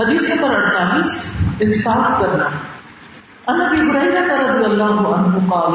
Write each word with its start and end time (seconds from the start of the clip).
حدیث 0.00 0.22
نمبر 0.30 0.54
اڑتالیس 0.54 1.34
انصاف 1.60 2.20
کرنا۔ 2.20 2.48
ان 3.48 3.60
ابي 3.60 3.78
هريره 3.80 4.30
رضي 4.50 4.64
الله 4.64 4.96
عنه 5.16 5.34
قال 5.50 5.74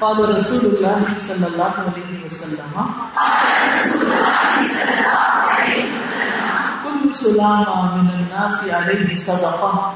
قال 0.00 0.18
رسول 0.36 0.62
الله 0.70 1.02
صلى 1.16 1.46
الله 1.46 1.72
عليه 1.84 2.24
وسلم 2.24 2.74
كل 6.84 7.14
سلامة 7.14 7.76
من 7.96 8.08
الناس 8.10 8.64
عليه 8.64 9.16
صدقة 9.16 9.94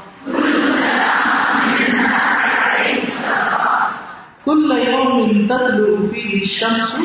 كل 4.45 4.69
يوم 4.71 5.45
تطلع 5.47 6.09
فيه 6.13 6.41
الشمس 6.41 6.95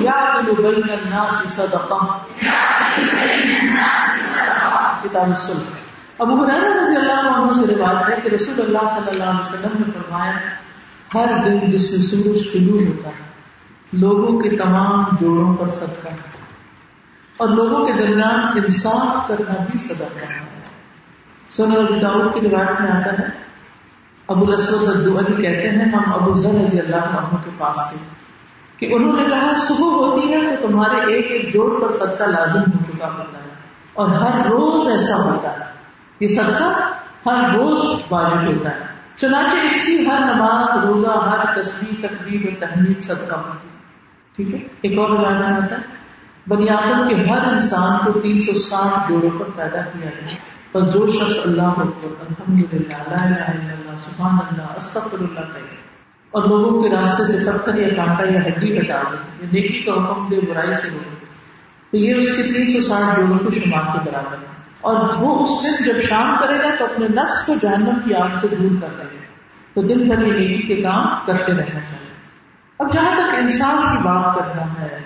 يعدل 0.00 0.62
بين 0.62 0.90
الناس 0.90 1.32
صدقة 1.32 2.06
کتاب 5.02 5.26
السنة 5.26 5.76
ابو 6.18 6.44
حرارہ 6.44 6.80
رضی 6.80 6.96
اللہ 6.96 7.12
عنہ 7.12 7.52
سے 7.52 7.74
روایت 7.74 8.08
ہے 8.08 8.16
کہ 8.22 8.34
رسول 8.34 8.60
اللہ 8.60 8.88
صلی 8.88 9.10
اللہ 9.10 9.24
علیہ 9.24 9.40
وسلم 9.40 9.82
نے 9.86 9.92
فرمایا، 9.92 10.32
ہر 11.14 11.44
دن 11.44 11.70
جس 11.70 11.90
میں 11.90 12.00
سورج 12.00 12.52
طلوع 12.52 12.80
ہوتا 12.80 13.08
ہے، 13.08 13.30
لوگوں 13.92 14.40
کے 14.40 14.56
تمام 14.56 15.04
جوڑوں 15.20 15.56
پر 15.56 15.68
صدقہ 15.68 16.08
ہے۔ 16.08 16.40
اور 17.36 17.48
لوگوں 17.48 17.86
کے 17.86 17.92
درمیان 17.92 18.40
انصاف 18.40 19.28
کرنا 19.28 19.64
بھی 19.70 19.78
صدقہ 19.78 20.32
ہے۔ 20.32 20.40
سنن 21.50 21.76
ابو 21.76 22.00
داؤد 22.00 22.34
کی 22.34 22.48
روایت 22.48 22.80
میں 22.80 22.90
آتا 22.90 23.12
ہے، 23.12 23.28
ابو 24.28 24.46
الاسود 24.46 24.96
الدعلی 24.96 25.42
کہتے 25.42 25.68
ہیں، 25.68 25.88
ہم 25.94 26.14
ابو 26.14 26.32
ذر 26.32 26.50
رضی 26.50 26.80
اللہ 26.80 26.96
عنہ 26.96 27.36
کے 27.44 27.50
پاس 27.58 27.76
تھے۔ 27.90 28.19
کہ 28.80 28.88
انہوں 28.92 29.12
نے 29.12 29.24
کہا، 29.24 29.54
صبح 29.56 29.86
ہوتی 29.86 30.32
ہے 30.32 30.56
تو 30.56 30.68
تمہارے 30.68 31.12
ایک 31.12 31.30
ایک 31.30 31.52
جوڑ 31.52 31.84
پر 31.84 31.90
صدقہ 31.90 32.24
لازم 32.24 32.58
ہو 32.58 32.92
چکا 32.92 33.06
ہوتا 33.06 33.38
ہے۔ 33.38 33.54
اور 33.92 34.08
ہر 34.08 34.46
روز 34.46 34.88
ایسا 34.88 35.16
ہوتا 35.16 35.52
ہے۔ 35.52 35.64
یہ 36.20 36.28
صدقہ 36.28 36.92
ہر 37.28 37.54
روز 37.54 37.84
واجب 38.10 38.48
ہوتا 38.48 38.70
ہے۔ 38.70 38.80
چنانچہ 39.16 39.56
اس 39.56 39.86
کی 39.86 40.06
ہر 40.06 40.20
نماز، 40.34 40.84
روزہ، 40.84 41.08
ہر 41.08 41.62
تصویر 41.62 42.06
تقریب 42.06 42.60
تحمید، 42.60 43.02
صدقہ 43.02 43.36
ہوتی 43.36 43.68
ہے۔ 43.68 43.80
ٹھیک 44.36 44.54
ہے؟ 44.54 44.68
ایک 44.82 44.98
اور 44.98 45.10
روایت 45.10 45.36
میں 45.36 45.56
آتا 45.56 45.74
ہے۔ 45.74 46.00
بنی 46.48 46.66
کے 47.08 47.30
ہر 47.30 47.52
انسان 47.52 48.12
کو 48.12 48.20
تین 48.20 48.40
سو 48.40 48.54
ساٹھ 48.54 49.12
جوڑوں 49.12 49.38
پر 49.38 49.44
پیدا 49.56 49.80
کیا 49.80 50.10
گیا۔ 50.20 50.28
پر 50.72 50.80
جو 50.80 51.06
شخص 51.06 51.38
اللہ 51.44 51.62
الحمد 51.62 52.74
للہ 52.74 53.02
اللہ، 53.02 53.98
سبحان 53.98 54.38
اللہ، 54.50 54.72
استغفر 54.76 55.18
اللہ 55.18 55.40
کہے 55.40 55.79
اور 56.30 56.42
لوگوں 56.42 56.82
کے 56.82 56.90
راستے 56.90 57.24
سے 57.24 57.50
پتھر 57.50 57.74
یا 57.74 57.94
کانٹا 57.94 58.24
یا 58.24 58.40
ہڈی 58.40 58.78
ہٹا 58.78 59.02
دے 59.12 59.16
یا 59.40 59.48
نیکی 59.52 59.82
کا 59.82 59.92
حکم 59.92 60.28
دے 60.28 60.40
برائی 60.40 60.74
سے 60.74 60.88
روکے 60.92 61.26
تو 61.90 61.96
یہ 61.96 62.14
اس 62.14 62.36
کے 62.36 62.42
تین 62.42 62.66
سو 62.66 62.80
ساٹھ 62.80 63.20
جوڑوں 63.20 63.38
کے 63.38 63.60
شمار 63.60 63.82
کے 63.92 64.10
برابر 64.10 64.32
ہے۔ 64.32 64.60
اور 64.80 65.16
وہ 65.16 65.42
اس 65.42 65.64
دن 65.64 65.84
جب 65.84 66.00
شام 66.00 66.36
کرے 66.40 66.58
گا 66.58 66.76
تو 66.78 66.84
اپنے 66.84 67.08
نفس 67.08 67.46
کو 67.46 67.54
جہنم 67.60 67.98
کی 68.04 68.14
آگ 68.14 68.28
سے 68.40 68.48
دور 68.48 68.70
کر 68.80 68.88
دے 68.90 69.02
گا 69.02 69.20
تو 69.74 69.82
دن 69.82 70.08
بھر 70.08 70.26
یہ 70.26 70.48
نیکی 70.48 70.74
کے 70.74 70.82
کام 70.82 71.26
کرتے 71.26 71.52
رہنا 71.52 71.80
چاہیے۔ 71.80 72.10
اب 72.78 72.92
جہاں 72.92 73.14
تک 73.14 73.38
انسان 73.38 73.96
کی 73.96 74.02
بات 74.02 74.38
کرنا 74.38 74.80
ہے، 74.80 74.98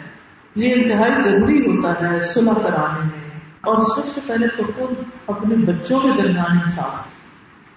یہ 0.56 0.75
انتہائی 0.75 1.22
ضروری 1.22 1.61
ہوتا 1.61 2.08
ہے 2.08 2.20
سلح 2.20 2.52
کرانے 2.62 2.98
میں۔ 3.02 3.41
اور 3.61 3.83
سب 3.83 4.06
سے 4.06 4.20
پہلے 4.27 4.47
تو 4.56 4.62
خود 4.77 5.05
اپنے 5.27 5.56
بچوں 5.56 6.00
کے 6.00 6.22
درمیان 6.22 6.52
انصاف، 6.52 6.95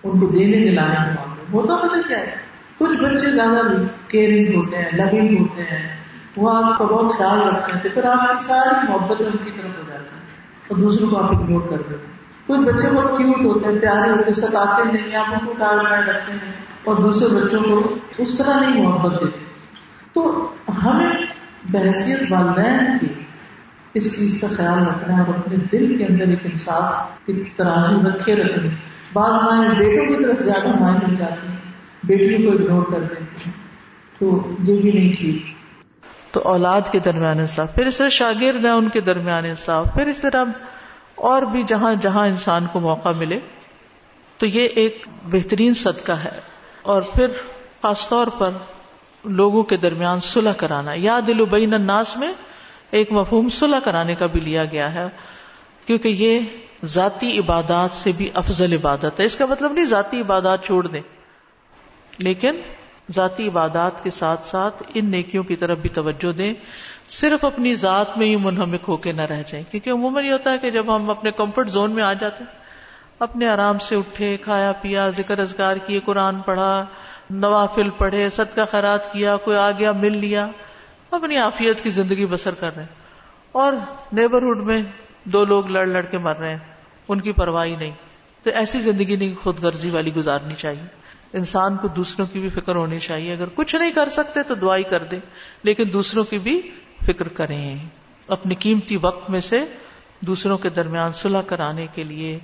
ان 0.03 0.19
کو 0.19 0.25
دینے 0.27 0.69
دلانے 0.69 0.95
کے 0.95 1.11
معاملے 1.15 1.43
ہوتا 1.53 1.75
پتہ 1.75 2.07
کیا 2.07 2.17
ہے؟ 2.17 2.46
کچھ 2.78 2.97
بچے 2.97 3.33
زیادہ 3.33 3.81
کیئرنگ 4.08 4.56
ہوتے 4.56 4.78
ہیں 4.78 4.92
لونگ 4.92 5.39
ہوتے 5.39 5.61
ہیں۔ 5.61 5.97
وہ 6.38 6.56
آپ 6.56 6.80
کا 6.80 6.86
بہت 6.86 7.17
خیال 7.17 7.39
رکھتے 7.39 7.72
ہیں۔ 7.75 7.95
پھر 7.95 8.06
آپ 8.06 8.28
کی 8.28 8.44
ساری 8.44 8.92
محبت 8.92 9.22
ان 9.22 9.45
کی 9.45 9.52
طرف 9.52 9.78
ہو 9.78 9.81
جاتی 9.88 10.16
ہے 10.16 10.22
اور 10.67 10.78
دوسروں 10.78 11.09
کو 11.09 11.17
آپ 11.17 11.36
اگنور 11.36 11.61
کر 11.61 11.78
دیتے 11.78 12.17
کچھ 12.48 12.59
بچے 12.59 12.95
بہت 12.95 13.17
کیوٹ 13.17 13.45
ہوتے 13.45 13.73
ہیں، 13.73 13.80
پیارے 13.80 14.11
ہوتے 14.11 14.33
ستاتے 14.33 14.92
نہیں 14.92 15.16
آپ 15.16 15.26
ان 15.32 15.45
کو 15.45 15.54
ٹال 15.54 15.80
بنائے 15.80 16.04
رکھتے 16.04 16.32
ہیں 16.32 16.52
اور 16.83 16.95
دوسرے 16.95 17.27
بچوں 17.27 17.64
کو 17.64 17.95
اس 18.17 18.37
طرح 18.37 18.60
نہیں 18.60 18.87
محبت 18.87 19.23
دیتے۔ 19.23 19.45
تو 20.14 20.49
ہمیں 20.86 21.27
بحثیت 21.64 22.32
والدین 22.32 22.98
کی 22.98 23.08
اس 23.93 24.20
چیز 24.20 24.42
کا 24.42 24.48
خیال 24.48 24.87
رکھنا 24.87 25.17
ہے۔ 25.17 25.21
اور 25.21 25.33
اپنے 25.37 25.55
دل 25.55 25.98
کے 25.98 26.05
اندر 26.05 26.27
ایک 26.27 26.39
انصاف 26.43 27.26
کی 27.26 27.33
ترازی 27.33 28.10
رکھے 28.10 28.36
رکھنے۔ 28.36 28.70
بعض 29.14 29.32
مائیں 29.32 29.80
بیٹوں 29.80 30.17
کی 30.17 30.23
طرف 30.23 30.39
زیادہ 30.39 30.80
مائیں 30.80 30.99
مل 31.08 31.16
جاتی۔ 31.16 31.48
ہیں 31.48 31.56
بیٹیوں 32.07 32.51
کو 32.51 32.57
اگنور 32.57 32.83
کر 32.83 32.99
دیتے 32.99 33.49
تو 34.19 34.47
یہ 34.63 34.81
بھی 34.81 34.91
نہیں 34.91 35.13
ٹھیک 35.13 35.43
تو 36.31 36.39
اولاد 36.43 36.81
کے 36.91 36.99
درمیان 36.99 37.39
انصاف، 37.39 37.75
پھر 37.75 37.87
اس 37.87 37.97
طرح 37.97 38.09
شاگرد 38.09 38.65
ہیں 38.65 38.71
ان 38.71 38.89
کے 38.89 38.99
درمیان 38.99 39.45
انصاف، 39.45 39.93
پھر 39.93 40.07
اس 40.07 40.21
طرح 40.21 40.43
اور 41.15 41.41
بھی 41.41 41.63
جہاں 41.63 41.95
جہاں 42.01 42.27
انسان 42.27 42.65
کو 42.71 42.79
موقع 42.79 43.09
ملے۔ 43.17 43.39
تو 44.37 44.45
یہ 44.45 44.61
ایک 44.61 45.07
بہترین 45.31 45.73
صدقہ 45.73 46.11
ہے۔ 46.11 46.39
اور 46.81 47.01
پھر 47.01 47.27
خاص 47.81 48.09
طور 48.09 48.27
پر 48.37 48.49
لوگوں 49.23 49.63
کے 49.63 49.77
درمیان 49.77 50.19
صلح 50.19 50.51
کرانا۔ 50.51 50.93
یا 50.93 51.19
دل 51.27 51.45
بین 51.45 51.73
الناس 51.73 52.17
میں 52.17 52.33
ایک 52.91 53.11
مفہوم 53.11 53.49
صلح 53.49 53.79
کرانے 53.83 54.15
کا 54.15 54.25
بھی 54.25 54.39
لیا 54.39 54.65
گیا 54.65 54.93
ہے۔ 54.93 55.05
کیونکہ 55.85 56.07
یہ 56.07 56.39
ذاتی 56.85 57.39
عبادات 57.39 57.95
سے 57.95 58.11
بھی 58.17 58.29
افضل 58.33 58.73
عبادت 58.73 59.19
ہے۔ 59.19 59.25
اس 59.25 59.35
کا 59.35 59.45
مطلب 59.45 59.71
نہیں 59.71 59.85
ذاتی 59.85 60.21
عبادات 60.21 60.65
چھوڑ 60.65 60.87
دیں۔ 60.87 61.01
لیکن 62.17 62.61
ذاتی 63.11 63.48
عبادات 63.48 64.04
کے 64.04 64.10
ساتھ 64.10 64.45
ساتھ 64.45 64.83
ان 64.94 65.05
نیکیوں 65.05 65.44
کی 65.44 65.55
طرف 65.55 65.78
بھی 65.78 65.89
توجہ 65.89 66.32
دیں، 66.32 66.54
صرف 67.08 67.45
اپنی 67.45 67.76
ذات 67.76 68.17
میں 68.17 68.28
ہی 68.28 68.36
منہمک 68.36 68.80
ہو 68.88 68.98
کے 68.98 69.11
نہ 69.11 69.22
رہ 69.22 69.44
جائیں۔ 69.48 69.72
کیونکہ 69.72 69.89
عموماً 69.89 70.26
یہ 70.26 70.32
ہوتا 70.32 70.52
ہے 70.52 70.58
کہ 70.58 70.70
جب 70.70 70.95
ہم 70.95 71.10
اپنے 71.10 71.32
کمفرٹ 71.32 71.70
زون 71.70 71.92
میں 71.92 72.04
آ 72.04 72.14
جاتے 72.14 72.44
ہیں، 72.44 72.60
اپنے 73.20 73.50
آرام 73.50 73.80
سے 73.80 73.95
اٹھے، 73.95 74.38
کھایا 74.38 74.72
پیا، 74.72 75.10
ذکر 75.10 75.39
ازگار 75.39 75.76
کیے، 75.76 76.00
قرآن 76.05 76.39
پڑھا، 76.39 76.86
نوافل 77.30 77.89
پڑھے، 77.89 78.30
صدقہ 78.30 78.61
خیرات 78.72 79.14
کیا، 79.14 79.38
کوئی 79.38 79.58
آ 79.58 79.72
گیا، 79.72 79.92
مل 79.92 80.17
لیا، 80.17 80.48
اپنی 81.11 81.38
عافیت 81.38 81.82
کی 81.82 81.89
زندگی 81.89 82.26
بسر 82.26 82.54
کر 82.54 82.76
رہے 82.76 82.84
ہیں۔ 82.84 82.89
اور 83.52 83.73
نیبرہڈ 84.11 84.58
میں 84.58 84.82
دو 85.23 85.45
لوگ 85.45 85.67
لڑ 85.67 85.86
لڑ 85.86 86.02
کے 86.02 86.17
مر 86.17 86.38
رہے 86.38 86.49
ہیں، 86.49 86.60
ان 87.08 87.22
کی 87.22 87.32
پرواہی 87.32 87.76
نہیں۔ 87.76 87.92
تو 88.44 88.49
ایسی 88.49 88.82
زندگی 88.82 89.16
نہیں 89.16 89.44
خود 89.44 89.64
غرضی 89.64 89.89
والی 89.89 90.16
گزارنی 90.16 90.54
چاہیے۔ 90.55 91.06
انسان 91.33 91.77
کو 91.77 91.88
دوسروں 91.88 92.26
کی 92.33 92.39
بھی 92.39 92.49
فکر 92.49 92.76
ہونی 92.76 92.99
چاہیے۔ 92.99 93.33
اگر 93.33 93.45
کچھ 93.55 93.76
نہیں 93.76 93.92
کر 93.92 94.10
سکتے 94.10 94.43
تو 94.43 94.55
دعائی 94.55 94.83
کر 94.83 95.04
دیں، 95.04 95.20
لیکن 95.64 95.83
دوسروں 95.93 96.23
کی 96.23 96.38
بھی 96.38 96.71
فکر 97.05 97.27
کریں۔ 97.27 97.77
اپنی 98.27 98.55
قیمتی 98.55 98.98
وقت 98.98 99.30
میں 99.30 99.39
سے 99.39 99.66
دوسروں 100.20 100.58
کے 100.58 100.70
درمیان 100.70 101.14
صلح 101.14 101.42
کرانے 101.42 101.87
کے 101.95 102.04
لیے 102.04 102.39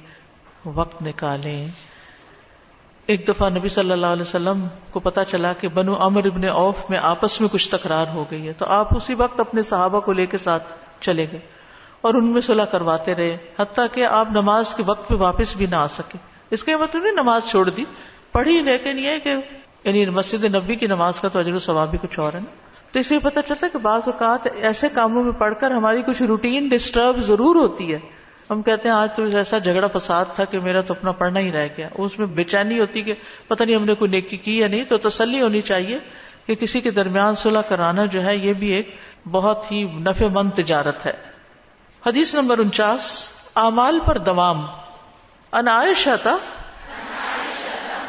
وقت 0.65 1.01
نکالیں۔ 1.01 1.67
ایک 3.05 3.27
دفعہ 3.27 3.49
نبی 3.49 3.67
صلی 3.67 3.91
اللہ 3.91 4.05
علیہ 4.05 4.21
وسلم 4.21 4.67
کو 4.91 4.99
پتا 4.99 5.25
چلا 5.25 5.53
کہ 5.53 5.67
بنو 5.67 6.01
امر 6.03 6.25
ابن 6.25 6.43
اوف 6.43 6.89
میں 6.89 6.97
آپس 6.97 7.41
میں 7.41 7.49
کچھ 7.49 7.69
تکرار 7.69 8.05
ہو 8.13 8.25
گئی 8.31 8.47
ہے، 8.47 8.53
تو 8.53 8.65
آپ 8.65 8.97
اسی 8.97 9.13
وقت 9.13 9.39
اپنے 9.39 9.63
صحابہ 9.63 9.99
کو 9.99 10.13
لے 10.13 10.25
کے 10.25 10.37
ساتھ 10.37 10.63
چلے 10.99 11.25
گئے 11.31 11.39
اور 12.01 12.13
ان 12.13 12.31
میں 12.31 12.41
صلح 12.41 12.65
کرواتے 12.65 13.15
رہے، 13.15 13.37
حتیٰ 13.59 13.85
کہ 13.93 14.05
آپ 14.05 14.27
نماز 14.31 14.73
کے 14.73 14.83
وقت 14.85 15.09
پہ 15.09 15.13
واپس 15.13 15.55
بھی 15.55 15.65
نہ 15.65 15.75
آ 15.75 15.87
سکے۔ 15.87 16.17
اس 16.51 16.63
کا 16.63 16.77
مطلب 16.77 17.03
نہیں 17.03 17.13
نماز 17.13 17.41
چھوڑ 17.49 17.69
دی 17.69 17.85
پڑھی، 18.33 18.61
لیکن 18.61 18.99
یہ 18.99 19.11
کہ 19.23 19.35
یعنی 19.83 20.05
مسجد 20.05 20.55
نبی 20.55 20.75
کی 20.75 20.87
نماز 20.87 21.19
کا 21.19 21.27
تو 21.27 21.39
اجر 21.39 21.53
و 21.53 21.59
ثواب 21.59 21.89
بھی 21.91 21.97
کچھ 22.01 22.19
اور 22.19 22.33
ہے 22.33 22.39
نا۔ 22.39 22.51
تو 22.91 22.99
اس 22.99 23.11
لیے 23.11 23.19
پتا 23.19 23.41
چلتا 23.41 23.65
ہے 23.65 23.71
کہ 23.71 23.77
بعض 23.77 24.01
اوقات 24.05 24.47
ایسے 24.55 24.87
کاموں 24.89 25.23
میں 25.23 25.31
پڑھ 25.31 25.53
کر 25.59 25.71
ہماری 25.71 26.01
کچھ 26.01 26.21
روٹین 26.21 26.67
ڈسٹرب 26.67 27.23
ضرور 27.23 27.55
ہوتی 27.55 27.93
ہے۔ 27.93 27.99
ہم 28.49 28.61
کہتے 28.61 28.89
ہیں، 28.89 28.95
آج 28.95 29.09
تو 29.15 29.23
ایسا 29.23 29.57
جھگڑا 29.57 29.87
فساد 29.97 30.25
تھا 30.35 30.45
کہ 30.45 30.59
میرا 30.59 30.81
تو 30.81 30.93
اپنا 30.93 31.11
پڑھنا 31.11 31.39
ہی 31.39 31.51
رہ 31.51 31.67
گیا۔ 31.77 31.89
اس 31.97 32.19
میں 32.19 32.27
بے 32.27 32.43
چینی 32.43 32.79
ہوتی 32.79 33.01
کہ 33.01 33.13
پتہ 33.47 33.63
نہیں 33.63 33.75
ہم 33.75 33.85
نے 33.85 33.95
کوئی 33.95 34.11
نیکی 34.11 34.37
کی 34.37 34.57
یا 34.57 34.67
نہیں، 34.67 34.83
تو 34.83 34.97
تسلی 34.97 35.41
ہونی 35.41 35.61
چاہیے 35.61 35.99
کہ 36.47 36.55
کسی 36.55 36.81
کے 36.81 36.91
درمیان 36.91 37.35
صلح 37.35 37.61
کرانا 37.61 38.05
جو 38.05 38.23
ہے، 38.23 38.35
یہ 38.35 38.53
بھی 38.53 38.67
ایک 38.67 38.95
بہت 39.31 39.71
ہی 39.71 39.83
نفع 39.83 40.25
مند 40.31 40.51
تجارت 40.51 41.05
ہے۔ 41.05 41.13
حدیث 42.05 42.35
نمبر 42.35 42.57
انچاس، 42.57 43.23
اعمال 43.55 43.99
پر 44.05 44.17
دوام۔ 44.17 44.65
ان 45.51 45.67
عائشہ 45.67 46.09
تھا 46.21 46.37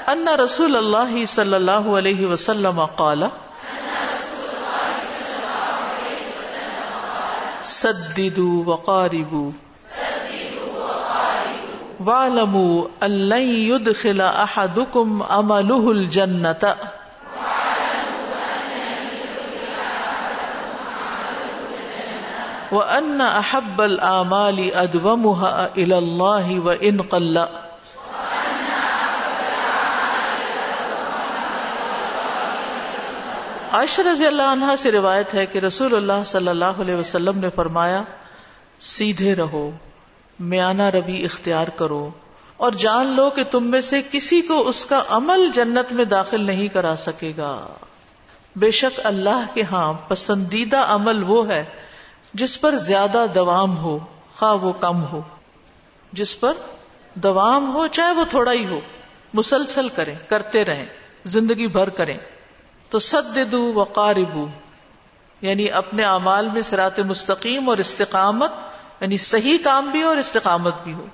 ان 0.07 0.29
رسول 0.29 0.77
اللہ 0.77 1.13
صلی 1.25 1.55
اللہ 1.55 1.87
علیہ 1.99 2.27
وسلم 2.27 2.81
قال، 2.97 3.23
سددوا 7.65 8.69
وقاربوا، 8.69 9.51
واعلموا 12.07 12.89
ان 13.01 13.11
لن 13.11 13.47
يدخل 13.59 14.21
احدكم 14.21 15.23
عمله 15.23 15.91
الجنه 15.91 16.75
وان 22.73 23.21
احب 23.21 23.81
الاعمال 23.83 24.65
ادومها 24.75 25.69
الى 25.77 25.99
الله 25.99 26.59
وان 26.61 27.03
قل. 27.03 27.39
عائشہ 33.75 34.01
رضی 34.01 34.27
اللہ 34.27 34.43
عنہا 34.43 34.77
سے 34.77 34.93
روایت 34.93 35.35
ہے 35.35 35.47
کہ 35.47 35.59
رسول 35.59 35.95
اللہ 35.95 36.25
صلی 36.27 36.49
اللہ 36.49 36.65
علیہ 36.65 36.95
وسلم 36.95 37.39
نے 37.39 37.49
فرمایا، 37.55 38.03
سیدھے 38.81 39.35
رہو، 39.35 39.71
میانہ 40.41 40.83
روی 40.83 41.25
اختیار 41.25 41.69
کرو، 41.69 42.11
اور 42.57 42.73
جان 42.73 43.07
لو 43.07 43.31
کہ 43.31 43.45
تم 43.45 43.71
میں 43.71 43.81
سے 43.81 44.01
کسی 44.11 44.41
کو 44.41 44.69
اس 44.69 44.85
کا 44.85 45.03
عمل 45.09 45.49
جنت 45.55 45.93
میں 45.93 46.05
داخل 46.05 46.41
نہیں 46.41 46.69
کرا 46.69 46.95
سکے 46.99 47.33
گا۔ 47.37 47.67
بے 48.57 48.71
شک 48.71 49.01
اللہ 49.05 49.45
کے 49.55 49.63
ہاں 49.63 49.93
پسندیدہ 49.93 50.77
عمل 50.77 51.23
وہ 51.23 51.49
ہے 51.49 51.65
جس 52.35 52.61
پر 52.61 52.77
زیادہ 52.77 53.27
دوام 53.35 53.79
ہو، 53.79 53.99
خواہ 54.37 54.55
وہ 54.55 54.73
کم 54.73 55.05
ہو۔ 55.05 55.21
جس 56.13 56.41
پر 56.41 56.53
دوام 57.15 57.75
ہو، 57.75 57.87
چاہے 57.87 58.11
وہ 58.11 58.25
تھوڑا 58.31 58.53
ہی 58.53 58.67
ہو، 58.67 58.81
مسلسل 59.35 59.89
کریں، 59.89 60.15
کرتے 60.29 60.65
رہیں، 60.65 60.87
زندگی 61.25 61.67
بھر 61.67 61.89
کریں۔ 61.89 62.19
تو 62.91 62.99
سد 62.99 63.39
دو 63.53 63.73
وقاربو 63.75 64.49
یعنی 65.41 65.71
اپنے 65.71 66.05
اعمال 66.05 66.49
میں 66.49 66.63
سرات 66.63 67.01
مستقیم 67.01 67.69
اور 67.69 67.79
استقامت 67.79 68.53
یعنی 69.01 69.17
صحیح 69.17 69.59
کام 69.65 69.91
بھی 69.91 70.03
ہو 70.03 70.09
اور 70.09 70.17
استقامت 70.17 70.75
بھی 70.85 70.93
ہو۔ 70.93 71.07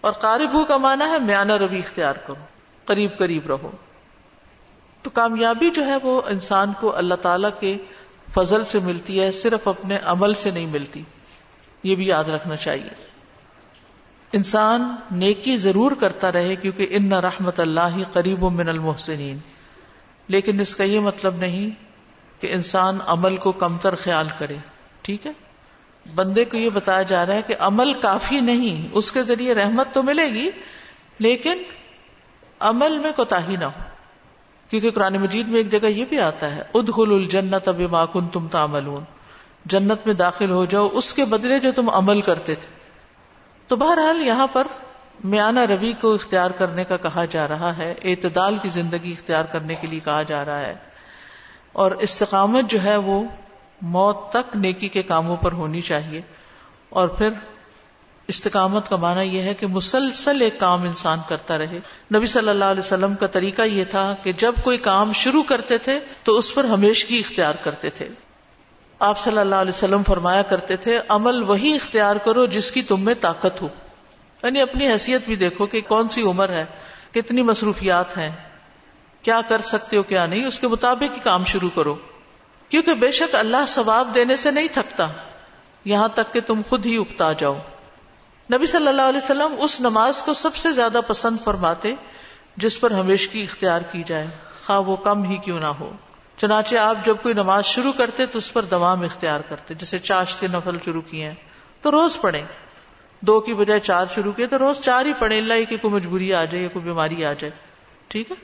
اور 0.00 0.12
قاربو 0.12 0.64
کا 0.64 0.76
مانا 0.76 1.08
ہے 1.08 1.18
میانہ 1.18 1.52
روی 1.52 1.78
اختیار 1.78 2.14
کرو، 2.14 2.44
قریب 2.84 3.18
قریب 3.18 3.46
رہو۔ 3.46 3.70
تو 5.02 5.10
کامیابی 5.10 5.70
جو 5.70 5.86
ہے 5.86 5.96
وہ 6.02 6.22
انسان 6.26 6.72
کو 6.80 6.96
اللہ 6.96 7.14
تعالی 7.14 7.48
کے 7.60 7.78
فضل 8.34 8.64
سے 8.64 8.78
ملتی 8.78 9.20
ہے، 9.20 9.32
صرف 9.32 9.68
اپنے 9.68 9.98
عمل 10.04 10.34
سے 10.34 10.50
نہیں 10.50 10.66
ملتی۔ 10.66 11.02
یہ 11.82 11.94
بھی 11.94 12.06
یاد 12.06 12.24
رکھنا 12.24 12.56
چاہیے۔ 12.56 12.90
انسان 14.32 14.94
نیکی 15.10 15.56
ضرور 15.56 15.92
کرتا 15.92 16.32
رہے 16.32 16.56
کیونکہ 16.56 16.86
ان 16.90 17.12
رحمت 17.12 17.60
اللہ 17.60 18.02
قریب 18.12 18.42
من 18.42 18.68
المحسنین۔ 18.68 19.38
لیکن 20.28 20.60
اس 20.60 20.76
کا 20.76 20.84
یہ 20.84 21.00
مطلب 21.00 21.36
نہیں 21.36 21.70
کہ 22.42 22.52
انسان 22.52 22.98
عمل 23.06 23.36
کو 23.36 23.52
کمتر 23.52 23.94
خیال 23.94 24.28
کرے، 24.38 24.56
ٹھیک 25.02 25.26
ہے؟ 25.26 25.32
بندے 26.14 26.44
کو 26.44 26.56
یہ 26.56 26.70
بتایا 26.70 27.02
جا 27.02 27.26
رہا 27.26 27.34
ہے 27.34 27.42
کہ 27.42 27.54
عمل 27.58 27.92
کافی 27.92 28.40
نہیں، 28.40 28.88
اس 28.92 29.12
کے 29.12 29.22
ذریعے 29.22 29.54
رحمت 29.54 29.88
تو 29.92 30.02
ملے 30.02 30.26
گی، 30.26 30.50
لیکن 31.18 31.62
عمل 32.60 32.98
میں 32.98 33.12
کوتا 33.16 33.48
ہی 33.48 33.56
نہ 33.56 33.64
ہو۔ 33.64 33.82
کیونکہ 34.70 34.90
قرآن 34.90 35.16
مجید 35.16 35.48
میں 35.48 35.56
ایک 35.56 35.72
جگہ 35.72 35.86
یہ 35.86 36.04
بھی 36.08 36.20
آتا 36.20 36.56
ہے 36.56 36.62
ادخل 36.74 37.12
الجنت 37.12 37.68
اب 37.68 37.80
ماکن 37.80 38.28
تم 38.28 38.48
تاملون 38.48 39.04
جنت 39.64 40.06
میں 40.06 40.14
داخل 40.14 40.50
ہو 40.50 40.64
جاؤ، 40.64 40.88
اس 40.92 41.12
کے 41.12 41.24
بدلے 41.24 41.58
جو 41.58 41.72
تم 41.76 41.90
عمل 41.90 42.20
کرتے 42.20 42.54
تھے۔ 42.54 42.66
تو 43.68 43.76
بہرحال 43.76 44.22
یہاں 44.22 44.46
پر 44.46 44.66
میانہ 45.24 45.60
روی 45.60 45.92
کو 46.00 46.14
اختیار 46.14 46.50
کرنے 46.50 46.84
کا 46.84 46.96
کہا 46.96 47.24
جا 47.24 47.48
رہا 47.48 47.76
ہے، 47.76 47.94
اعتدال 48.04 48.58
کی 48.62 48.68
زندگی 48.68 49.12
اختیار 49.12 49.44
کرنے 49.44 49.74
کے 49.74 49.86
لیے 49.86 50.00
کہا 50.00 50.22
جا 50.22 50.44
رہا 50.44 50.60
ہے۔ 50.60 50.74
اور 51.72 51.90
استقامت 51.90 52.70
جو 52.70 52.82
ہے 52.82 52.96
وہ 52.96 53.22
موت 53.82 54.30
تک 54.30 54.56
نیکی 54.56 54.88
کے 54.88 55.02
کاموں 55.02 55.36
پر 55.36 55.52
ہونی 55.52 55.80
چاہیے۔ 55.80 56.20
اور 56.88 57.08
پھر 57.08 57.30
استقامت 58.28 58.88
کا 58.88 58.96
معنی 58.96 59.36
یہ 59.36 59.42
ہے 59.42 59.54
کہ 59.54 59.66
مسلسل 59.66 60.42
ایک 60.42 60.60
کام 60.60 60.82
انسان 60.82 61.18
کرتا 61.28 61.58
رہے۔ 61.58 61.80
نبی 62.14 62.26
صلی 62.26 62.48
اللہ 62.48 62.64
علیہ 62.64 62.82
وسلم 62.84 63.14
کا 63.14 63.26
طریقہ 63.26 63.62
یہ 63.62 63.84
تھا 63.84 64.14
کہ 64.22 64.32
جب 64.32 64.52
کوئی 64.64 64.78
کام 64.78 65.12
شروع 65.12 65.42
کرتے 65.42 65.78
تھے 65.78 66.00
تو 66.24 66.38
اس 66.38 66.54
پر 66.54 66.64
ہمیشگی 66.64 67.18
اختیار 67.18 67.54
کرتے 67.54 67.90
تھے۔ 67.90 68.08
آپ 68.98 69.18
صلی 69.18 69.38
اللہ 69.38 69.54
علیہ 69.54 69.72
وسلم 69.76 70.02
فرمایا 70.02 70.42
کرتے 70.42 70.76
تھے، 70.76 71.00
عمل 71.08 71.42
وہی 71.42 71.74
اختیار 71.74 72.16
کرو 72.16 72.46
جس 72.46 72.72
کی 72.72 72.82
تم 72.82 73.00
میں 73.00 73.14
طاقت 73.20 73.62
ہو۔ 73.62 73.68
یعنی 74.44 74.60
اپنی 74.60 74.88
حیثیت 74.88 75.22
بھی 75.24 75.36
دیکھو 75.36 75.66
کہ 75.66 75.80
کون 75.80 76.08
سی 76.08 76.22
عمر 76.22 76.48
ہے، 76.48 76.64
کتنی 77.14 77.42
مصروفیات 77.42 78.18
ہیں، 78.18 78.30
کیا 79.22 79.40
کر 79.48 79.60
سکتے 79.60 79.96
ہو، 79.96 80.02
کیا 80.02 80.26
نہیں، 80.26 80.46
اس 80.46 80.58
کے 80.58 80.68
مطابق 80.68 81.16
ہی 81.16 81.20
کام 81.22 81.44
شروع 81.44 81.70
کرو۔ 81.74 81.94
کیونکہ 82.68 82.94
بے 82.94 83.10
شک 83.10 83.34
اللہ 83.34 83.66
ثواب 83.68 84.14
دینے 84.14 84.36
سے 84.36 84.50
نہیں 84.50 84.68
تھکتا، 84.72 85.06
یہاں 85.84 86.08
تک 86.08 86.32
کہ 86.32 86.40
تم 86.40 86.60
خود 86.68 86.86
ہی 86.86 86.96
اکتا 86.96 87.32
جاؤ۔ 87.32 87.58
نبی 88.52 88.66
صلی 88.66 88.88
اللہ 88.88 89.02
علیہ 89.02 89.20
وسلم 89.22 89.54
اس 89.58 89.80
نماز 89.80 90.22
کو 90.22 90.34
سب 90.34 90.56
سے 90.56 90.72
زیادہ 90.72 91.00
پسند 91.06 91.36
فرماتے، 91.44 91.94
جس 92.56 92.80
پر 92.80 92.90
ہمیش 92.90 93.28
کی 93.28 93.42
اختیار 93.42 93.80
کی 93.80 94.02
جائے۔ 94.06 94.26
خواہ 94.66 94.80
وہ 94.80 94.96
کم 94.96 95.22
ہی 95.22 95.36
کیوں 95.36 95.60
نہ 95.60 95.66
ہو۔ 95.66 95.92
چنانچہ 96.36 96.76
آپ 96.76 96.96
جب 97.04 97.16
کوئی 97.22 97.34
نماز 97.34 97.64
شروع 97.64 97.92
کرتے 97.92 98.26
تو 98.26 98.38
اس 98.38 98.52
پر 98.52 98.62
دوام 98.62 99.02
اختیار 99.02 99.40
کرتے، 99.40 99.74
جیسے 99.74 99.98
چاشت 99.98 100.40
کے 100.40 100.46
نفل 100.46 100.76
شروع 100.84 101.02
کیے 101.10 101.24
ہیں، 101.24 101.34
تو 101.82 101.90
روز 101.90 102.20
پڑھیں۔ 102.20 102.63
دو 103.26 103.40
کی 103.40 103.54
بجائے 103.54 103.80
چار 103.80 104.06
شروع 104.14 104.32
کیے 104.32 104.46
تو 104.46 104.58
روز 104.58 104.80
چار 104.80 105.04
ہی 105.04 105.12
پڑھیں۔ 105.18 105.38
اللہ 105.38 105.54
کی 105.68 105.76
کوئی 105.76 105.94
مجبوری 105.94 106.34
آ 106.34 106.44
جائے 106.44 106.62
یا 106.62 106.68
کوئی 106.68 106.84
بیماری 106.84 107.24
آ 107.24 107.32
جائے۔ 107.32 107.50
ٹھیک 108.08 108.30
ہے؟ 108.30 108.36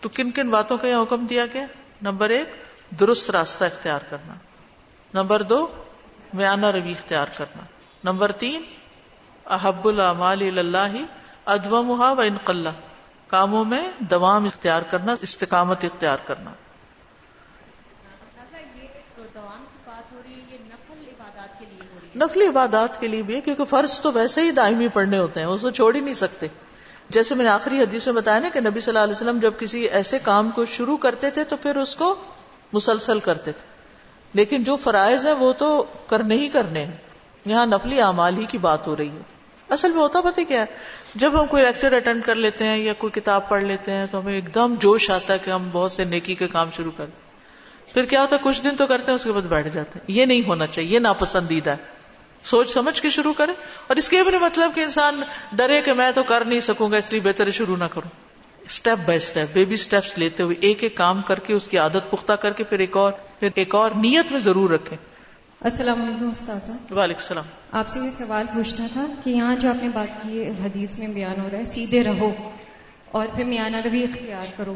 تو 0.00 0.08
کن 0.08 0.30
کن 0.30 0.50
باتوں 0.50 0.78
کا 0.78 0.88
یہ 0.88 0.94
حکم 0.94 1.26
دیا 1.26 1.46
گیا؟ 1.54 1.66
نمبر 2.02 2.28
ایک، 2.28 2.48
درست 3.00 3.30
راستہ 3.30 3.64
اختیار 3.64 4.00
کرنا۔ 4.10 4.34
نمبر 5.14 5.42
دو، 5.42 5.66
میانہ 6.34 6.66
روی 6.66 6.90
اختیار 6.90 7.26
کرنا۔ 7.36 7.62
نمبر 8.04 8.32
تین، 8.32 8.62
احب 9.46 9.88
العمال 9.88 10.58
اللہ 10.58 10.96
ادو 11.46 11.86
و 11.96 12.20
انقلہ 12.20 12.68
کاموں 13.26 13.64
میں 13.64 13.90
دوام 13.98 14.44
اختیار 14.44 14.82
کرنا، 14.82 15.14
استقامت 15.22 15.84
اختیار 15.84 16.16
کرنا۔ 16.26 16.50
نفلی 22.24 22.46
عبادات 22.46 23.00
کے 23.00 23.06
لیے 23.06 23.22
بھی 23.22 23.40
کیونکہ 23.40 23.64
فرض 23.64 24.00
تو 24.00 24.12
ویسے 24.12 24.42
ہی 24.42 24.50
دائمی 24.50 24.88
پڑھنے 24.88 25.18
ہوتے 25.18 25.40
ہیں، 25.40 25.46
اس 25.46 25.60
کو 25.60 25.70
چھوڑ 25.70 25.94
ہی 25.94 26.00
نہیں 26.00 26.14
سکتے۔ 26.14 26.46
جیسے 27.08 27.34
میں 27.34 27.44
نے 27.44 27.50
آخری 27.50 27.80
حدیث 27.80 28.06
میں 28.06 28.14
بتایا 28.14 28.38
نا 28.38 28.48
کہ 28.48 28.60
نبی 28.60 28.80
صلی 28.80 28.90
اللہ 28.90 28.98
علیہ 28.98 29.14
وسلم 29.14 29.38
جب 29.38 29.52
کسی 29.58 29.80
ایسے 29.80 30.18
کام 30.22 30.50
کو 30.50 30.64
شروع 30.64 30.96
کرتے 30.96 31.30
تھے 31.30 31.44
تو 31.44 31.56
پھر 31.56 31.76
اس 31.76 31.96
کو 31.96 32.14
مسلسل 32.72 33.20
کرتے 33.20 33.52
تھے۔ 33.52 33.66
لیکن 34.32 34.64
جو 34.64 34.76
فرائض 34.76 35.26
ہیں 35.26 35.34
وہ 35.34 35.52
تو 35.52 35.84
کرنے 36.06 36.36
ہی 36.36 36.48
کرنے 36.48 36.84
ہیں۔ 36.84 36.96
یہاں 37.46 37.66
نفلی 37.66 38.00
اعمال 38.00 38.36
ہی 38.36 38.44
کی 38.44 38.58
بات 38.58 38.86
ہو 38.86 38.96
رہی 38.96 39.08
ہے۔ 39.08 39.22
اصل 39.70 39.90
میں 39.90 39.98
ہوتا 39.98 40.20
پتہ 40.20 40.40
کیا 40.48 40.60
ہے، 40.60 40.66
جب 41.14 41.40
ہم 41.40 41.46
کوئی 41.46 41.64
لیکچر 41.64 41.92
اٹینڈ 41.92 42.24
کر 42.24 42.34
لیتے 42.34 42.64
ہیں 42.64 42.78
یا 42.78 42.92
کوئی 42.92 43.20
کتاب 43.20 43.48
پڑھ 43.48 43.62
لیتے 43.62 43.92
ہیں 43.92 44.06
تو 44.10 44.20
ہمیں 44.20 44.34
ایک 44.34 44.54
دم 44.54 44.74
جوش 44.74 45.10
آتا 45.10 45.34
ہے 45.34 45.38
کہ 45.38 45.50
ہم 45.50 45.68
بہت 45.72 45.92
سے 45.92 46.04
نیکی 46.04 46.34
کے 46.34 46.48
کام 46.48 46.70
شروع 46.76 46.92
کر 46.96 47.06
پھر 47.92 48.04
کیا 48.04 48.22
ہوتا 48.22 48.36
ہے، 48.36 48.40
کچھ 48.44 48.62
دن 48.62 48.76
تو 48.76 48.86
کرتے 48.86 49.04
ہیں، 49.08 49.16
اس 49.16 49.24
کے 49.24 49.32
بعد 49.32 49.42
بیٹھ 49.42 49.68
جاتے 49.68 49.90
ہیں۔ 49.94 50.04
یہ 50.08 50.24
نہیں 50.24 50.42
ہونا 50.46 50.66
چاہیے، 50.66 50.90
یہ 50.90 50.98
ناپسندیدہ 50.98 51.70
ہے۔ 51.70 51.91
سوچ 52.44 52.70
سمجھ 52.70 53.02
کے 53.02 53.10
شروع 53.10 53.32
کرے 53.32 53.52
اور 53.86 53.96
اس 53.96 54.08
کے 54.08 54.22
بھی 54.22 54.38
مطلب 54.38 54.70
کہ 54.74 54.80
انسان 54.80 55.22
ڈرے 55.52 55.82
کہ 55.82 55.92
میں 55.92 56.10
تو 56.14 56.22
کر 56.22 56.44
نہیں 56.44 56.60
سکوں 56.60 56.90
گا 56.90 56.96
اس 56.96 57.12
لیے 57.12 57.20
بہتر 57.20 57.50
شروع 57.50 57.76
نہ 57.76 57.84
کروں۔ 57.84 58.08
Step 58.66 58.98
by 59.06 59.16
step 59.16 59.48
baby 59.52 59.74
steps 59.74 60.18
لیتے 60.18 60.42
ہوئے 60.42 60.56
ایک 60.60 60.82
ایک 60.82 60.96
کام 60.96 61.22
کر 61.22 61.38
کے 61.38 61.54
اس 61.54 61.68
کی 61.68 61.78
عادت 61.78 62.10
پختہ 62.10 62.32
کر 62.32 62.52
کے 62.52 62.64
پھر 62.64 62.78
ایک 62.78 62.96
اور 62.96 63.12
پھر 63.12 63.48
ایک 63.54 63.74
اور 63.74 63.90
نیت 63.90 64.32
میں 64.32 64.40
ضرور 64.40 64.70
رکھیں۔ 64.70 64.98
السلام 65.60 66.02
علیکم 66.02 66.30
استاذ 66.30 66.70
وعلیکم 66.92 67.20
السلام۔ 67.20 67.44
آپ 67.72 67.88
سے 67.88 68.00
یہ 68.00 68.10
سوال 68.10 68.46
پوچھنا 68.54 68.86
تھا 68.92 69.06
کہ 69.24 69.30
یہاں 69.30 69.56
جو 69.56 69.68
آپ 69.68 69.82
نے 69.82 69.88
بات 69.88 70.22
کی 70.22 70.42
حدیث 70.42 70.98
میں 70.98 71.08
بیان 71.08 71.40
ہو 71.40 71.48
رہا 71.52 71.58
ہے 71.58 71.64
سیدھے 71.64 72.04
رہو 72.04 72.32
اور 73.10 73.26
پھر 73.36 73.44
میانہ 73.44 73.76
روی 73.84 74.02
اختیار 74.02 74.46
کرو۔ 74.56 74.74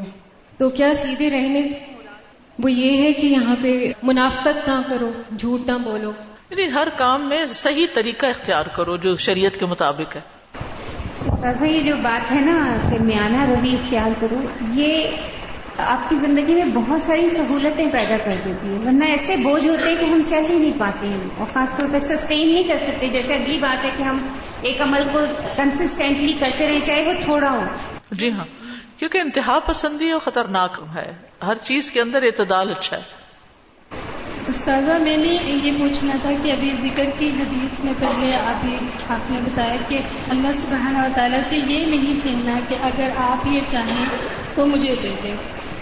تو 0.57 0.69
کیا 0.69 0.93
سیدھے 0.95 1.29
رہنے 1.29 1.67
وہ 2.59 2.71
یہ 2.71 3.01
ہے 3.01 3.13
کہ 3.13 3.27
یہاں 3.27 3.55
پہ 3.61 3.91
منافقت 4.03 4.67
نہ 4.67 4.81
کرو 4.89 5.11
جھوٹ 5.37 5.67
نہ 5.67 5.77
بولو؟ 5.77 6.11
یعنی 6.49 6.73
ہر 6.73 6.87
کام 6.97 7.21
میں 7.21 7.45
صحیح 7.45 7.87
طریقہ 7.93 8.25
اختیار 8.25 8.65
کرو 8.65 8.97
جو 8.97 9.15
شریعت 9.15 9.59
کے 9.59 9.65
مطابق 9.65 10.15
ہے۔ 10.15 10.21
یہ 11.61 11.81
جو 11.81 11.95
بات 12.01 12.31
ہے 12.31 12.39
نا 12.39 12.77
کہ 12.91 12.99
میانہ 12.99 13.45
روی 13.49 13.73
اختیار 13.73 14.09
کرو 14.19 14.35
یہ 14.73 15.07
آپ 15.77 16.09
کی 16.09 16.15
زندگی 16.15 16.53
میں 16.53 16.65
بہت 16.65 17.01
ساری 17.01 17.29
سہولتیں 17.29 17.91
پیدا 17.91 18.17
کر 18.25 18.33
دیتی 18.45 18.73
ہے 18.73 18.77
ورنہ 18.85 19.05
ایسے 19.05 19.35
بوجھ 19.35 19.67
ہوتے 19.67 19.89
ہیں 19.89 19.95
کہ 19.99 20.05
ہم 20.05 20.21
چل 20.25 20.41
ہی 20.49 20.57
نہیں 20.57 20.71
پاتے 20.77 21.07
ہیں 21.07 21.17
اور 21.37 21.45
خاص 21.53 21.77
طور 21.77 21.87
پہ 21.91 21.99
سسٹین 21.99 22.47
نہیں 22.47 22.63
کر 22.63 22.77
سکتے۔ 22.87 23.07
جیسے 23.07 23.33
اگلی 23.33 23.57
بات 23.61 23.85
ہے 23.85 23.89
کہ 23.97 24.03
ہم 24.03 24.27
ایک 24.61 24.81
عمل 24.81 25.03
کو 25.11 25.19
کنسسٹینٹلی 25.55 26.33
کرتے 26.39 26.67
رہیں 26.67 26.81
چاہے 26.83 27.03
وہ 27.03 27.13
تھوڑا 27.23 27.51
ہو۔ 27.51 27.63
جی 28.11 28.31
ہاں 28.31 28.45
کیونکہ 28.97 29.17
انتہا 29.17 29.59
پسندی 29.65 30.11
اور 30.11 30.19
خطرناک 30.19 30.81
ہے۔ 30.95 31.11
ہر 31.47 31.55
چیز 31.63 31.91
کے 31.91 32.01
اندر 32.01 32.23
اعتدال 32.23 32.69
اچھا 32.69 32.97
ہے۔ 32.97 33.26
استاذہ، 34.47 34.91
میں 35.01 35.17
نے 35.17 35.37
یہ 35.63 35.71
پوچھنا 35.77 36.13
تھا 36.21 36.29
کہ 36.43 36.51
ابھی 36.51 36.71
ذکر 36.81 37.05
کی 37.19 37.29
حدیث 37.39 37.83
میں 37.83 37.93
پہلے 37.99 38.31
ابھی 38.31 38.75
آپ 39.09 39.31
نے 39.31 39.39
بتایا 39.45 39.75
کہ 39.87 39.99
اللہ 40.29 40.47
سبحانہ 40.53 40.97
و 40.97 41.07
تعالیٰ 41.15 41.39
سے 41.49 41.55
یہ 41.55 41.85
نہیں 41.85 42.13
کہنا 42.23 42.59
کہ 42.69 42.75
اگر 42.81 43.09
آپ 43.17 43.47
یہ 43.47 43.61
چاہیں 43.67 44.05
تو 44.55 44.65
مجھے 44.65 44.95
دے 45.03 45.15
دیں۔ 45.23 45.35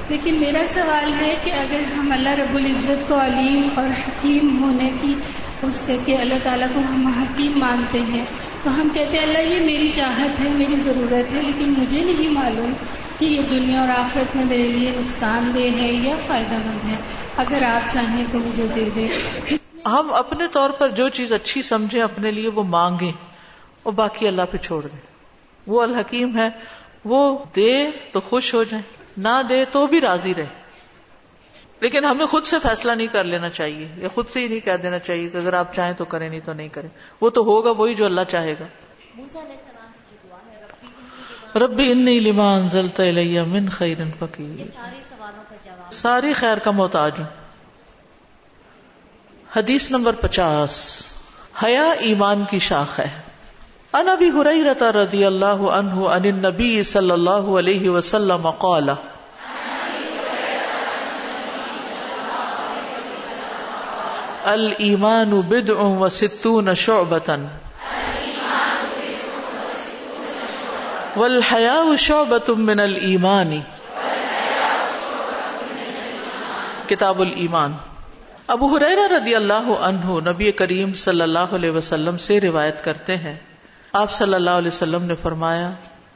لیکن 0.10 0.36
میرا 0.36 0.64
سوال 0.66 1.14
ہے 1.22 1.36
کہ 1.44 1.52
اگر 1.52 1.94
ہم 1.98 2.12
اللہ 2.12 2.30
رب 2.30 2.56
العزت 2.56 3.08
کو 3.08 3.22
علیم 3.22 3.68
اور 3.76 3.86
حکیم 3.86 4.64
ہونے 4.64 4.92
کی 5.02 5.14
اس 5.62 5.76
سے 5.76 5.98
کہ 6.06 6.18
اللہ 6.18 6.34
تعالیٰ 6.44 6.68
کو 6.74 6.80
ہم 6.80 7.08
حکیم 7.08 7.52
مانتے 7.56 8.00
ہیں، 8.14 8.26
تو 8.64 8.82
ہم 8.82 8.88
کہتے 8.94 9.18
ہیں، 9.18 9.26
اللہ، 9.26 9.38
یہ 9.38 9.60
میری 9.60 9.92
چاہت 9.96 10.40
ہے، 10.40 10.50
میری 10.50 10.76
ضرورت 10.76 11.36
ہے، 11.36 11.42
لیکن 11.46 11.74
مجھے 11.78 12.04
نہیں 12.04 12.30
معلوم 12.30 12.74
کہ 13.20 13.26
یہ 13.26 13.42
دنیا 13.50 13.80
اور 13.80 13.90
آخرت 13.90 14.36
میں 14.36 14.46
میرے 14.46 14.64
لیے 14.64 14.92
نقصان 14.98 15.52
دہ 15.56 15.60
ہے 15.60 15.92
یا 15.92 16.16
فائدہ 16.28 16.54
مند 16.54 16.90
ہے۔ 16.90 16.96
اگر 17.38 17.64
آپ 17.64 17.94
چاہیں 17.94 18.26
تو 18.32 18.40
مجھے 18.40 18.68
دے 18.76 18.90
دیں۔ 18.96 19.08
ہم 19.88 20.14
اپنے 20.14 20.48
طور 20.48 20.70
پر 20.70 20.90
جو 20.90 21.10
چیز 21.10 21.34
اچھی 21.34 21.62
سمجھیں 21.62 22.02
اپنے 22.02 22.32
لیے 22.32 22.48
وہ 22.50 22.64
مانگیں 22.64 23.12
اور 23.84 23.94
باقی 23.94 24.28
اللہ 24.28 24.42
پہ 24.52 24.58
چھوڑ 24.58 24.82
دیں۔ 24.82 25.00
وہ 25.68 25.82
الحکیم 25.82 26.38
ہے۔ 26.38 26.50
وہ 27.06 27.44
دے 27.56 27.90
تو 28.12 28.20
خوش 28.20 28.54
ہو 28.54 28.64
جائیں۔ 28.64 28.84
نہ 29.18 29.42
دے 29.50 29.66
تو 29.66 29.88
بھی 29.88 30.02
راضی 30.02 30.34
رہے 30.36 30.46
لیکن 31.80 32.06
ہمیں 32.06 32.26
خود 32.26 32.44
سے 32.44 32.56
فیصلہ 32.64 32.92
نہیں 32.92 33.08
کر 33.12 33.24
لینا 33.24 33.50
چاہیے 33.50 33.88
یا 33.98 34.08
خود 34.14 34.28
سے 34.28 34.40
ہی 34.40 34.48
نہیں 34.48 34.60
کہہ 34.60 34.78
دینا 34.84 35.00
چاہیے 35.00 35.30
کہ 35.30 35.38
اگر 35.38 35.54
آپ 35.54 35.74
چاہیں 35.74 35.94
تو 35.94 36.06
کریں 36.06 36.30
نہیں 36.30 36.40
تو 36.46 36.54
نہیں 36.54 36.68
کریں۔ 36.68 36.90
وہ 37.22 37.30
تو 37.30 37.42
ہوگا 37.42 37.72
وہی 37.72 37.96
جو 37.96 38.06
اللہ 38.06 38.22
چاہے 38.30 38.54
گا۔ 38.54 38.66
ربی 41.60 41.92
انی 41.92 42.20
لما 42.20 42.56
انزلت 42.56 43.00
الیہ 43.00 43.42
من 43.42 43.70
خیر 43.70 43.98
فقیر۔ 44.20 44.80
ساری 45.92 46.34
خیر 46.34 46.58
کا 46.58 46.72
محتاج 46.72 47.12
ہوں۔ 47.20 47.26
حدیث 49.56 49.92
نمبر 49.92 50.14
پچاس۔ 50.14 51.04
حیا 51.64 51.84
ایمان 51.84 52.44
کی 52.50 52.60
شاخ 52.60 53.00
ہے۔ 53.00 53.08
ان 53.94 54.10
ابی 54.10 54.30
حریرہ 54.30 54.92
رضی 54.92 55.26
اللہ 55.26 55.46
عنہ 55.46 55.92
ان 55.92 56.24
النبی 56.24 56.84
صلی 56.84 57.12
اللہ 57.12 57.30
علیہ 57.30 57.90
وسلم 57.90 58.50
قال۔ 58.52 58.90
الایمان 64.44 65.42
بدع 65.42 65.74
و 65.74 66.10
ستون 66.10 66.76
شعبتا 66.76 67.36
والحیاء 71.16 71.96
شعبت 71.98 72.50
من 72.50 72.80
الایمان۔ 72.80 73.75
کتاب 76.88 77.22
الایمان۔ 77.22 77.74
ابو 78.48 78.78
حریرہ 78.78 79.14
رضی 79.22 79.36
اللہ 79.36 79.78
عنہ 79.80 80.30
نبی 80.30 80.52
کریم 80.52 80.94
صلی 80.94 81.22
اللہ 81.22 81.40
علیہ 81.40 81.72
وسلم 81.72 82.18
سے 82.18 82.40
روایت 82.40 82.84
کرتے 82.84 83.18
ہیں۔ 83.18 83.36
آپ 83.94 84.12
صلی 84.12 84.34
اللہ 84.34 84.50
علیہ 84.50 84.68
وسلم 84.68 85.04
نے 85.04 85.14
فرمایا، 85.22 85.72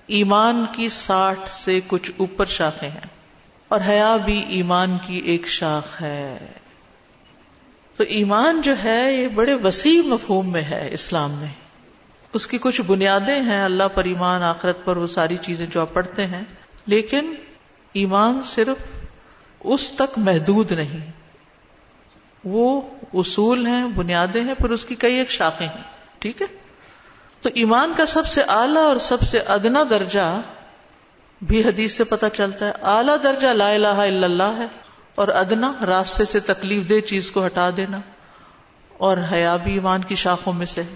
ایمان 0.07 0.65
کی 0.75 0.89
ساٹھ 0.89 1.53
سے 1.53 1.79
کچھ 1.87 2.11
اوپر 2.17 2.45
شاخیں 2.45 2.89
ہیں 2.89 3.07
اور 3.67 3.79
حیا 3.87 4.15
بھی 4.15 4.45
ایمان 4.49 4.97
کی 5.05 5.17
ایک 5.17 5.47
شاخ 5.47 6.01
ہے۔ 6.01 6.37
تو 7.95 8.03
ایمان 8.03 8.61
جو 8.61 8.73
ہے، 8.83 9.13
یہ 9.13 9.27
بڑے 9.27 9.53
وسیع 9.53 10.01
مفہوم 10.01 10.51
میں 10.51 10.61
ہے 10.61 10.89
اسلام 10.91 11.31
میں۔ 11.31 11.47
اس 12.33 12.47
کی 12.47 12.57
کچھ 12.61 12.81
بنیادیں 12.81 13.41
ہیں، 13.41 13.63
اللہ 13.63 13.83
پر 13.93 14.03
ایمان، 14.03 14.43
آخرت 14.43 14.85
پر 14.85 14.97
وہ 14.97 15.07
ساری 15.07 15.37
چیزیں 15.41 15.65
جو 15.65 15.81
آپ 15.81 15.93
پڑھتے 15.93 16.25
ہیں۔ 16.25 16.41
لیکن 16.85 17.33
ایمان 17.93 18.41
صرف 18.45 18.98
اس 19.63 19.91
تک 19.91 20.17
محدود 20.17 20.71
نہیں۔ 20.71 21.11
وہ 22.43 22.81
اصول 23.13 23.67
ہیں، 23.67 23.87
بنیادیں 23.87 24.43
ہیں 24.43 24.53
پھر 24.53 24.69
اس 24.69 24.85
کی 24.85 24.95
کئی 24.95 25.15
ایک 25.15 25.31
شاخیں 25.31 25.67
ہیں۔ 25.67 25.83
ٹھیک 26.19 26.41
ہے؟ 26.41 26.47
تو 27.41 27.49
ایمان 27.53 27.93
کا 27.97 28.05
سب 28.05 28.25
سے 28.25 28.41
اعلیٰ 28.47 28.83
اور 28.83 28.97
سب 28.97 29.21
سے 29.21 29.39
ادنا 29.39 29.83
درجہ 29.89 30.41
بھی 31.41 31.61
حدیث 31.61 31.97
سے 31.97 32.03
پتہ 32.03 32.25
چلتا 32.33 32.67
ہے۔ 32.67 32.71
اعلیٰ 32.81 33.15
درجہ 33.23 33.47
لا 33.47 33.69
الہ 33.69 33.87
الا 33.87 34.25
اللہ 34.25 34.57
ہے 34.57 34.65
اور 35.15 35.27
ادنا 35.27 35.73
راستے 35.87 36.25
سے 36.25 36.39
تکلیف 36.39 36.89
دہ 36.89 36.99
چیز 36.99 37.31
کو 37.31 37.45
ہٹا 37.45 37.69
دینا 37.77 37.99
اور 38.97 39.17
حیا 39.31 39.55
بھی 39.55 39.73
ایمان 39.73 40.03
کی 40.03 40.15
شاخوں 40.15 40.53
میں 40.53 40.65
سے 40.65 40.83
ہے۔ 40.83 40.95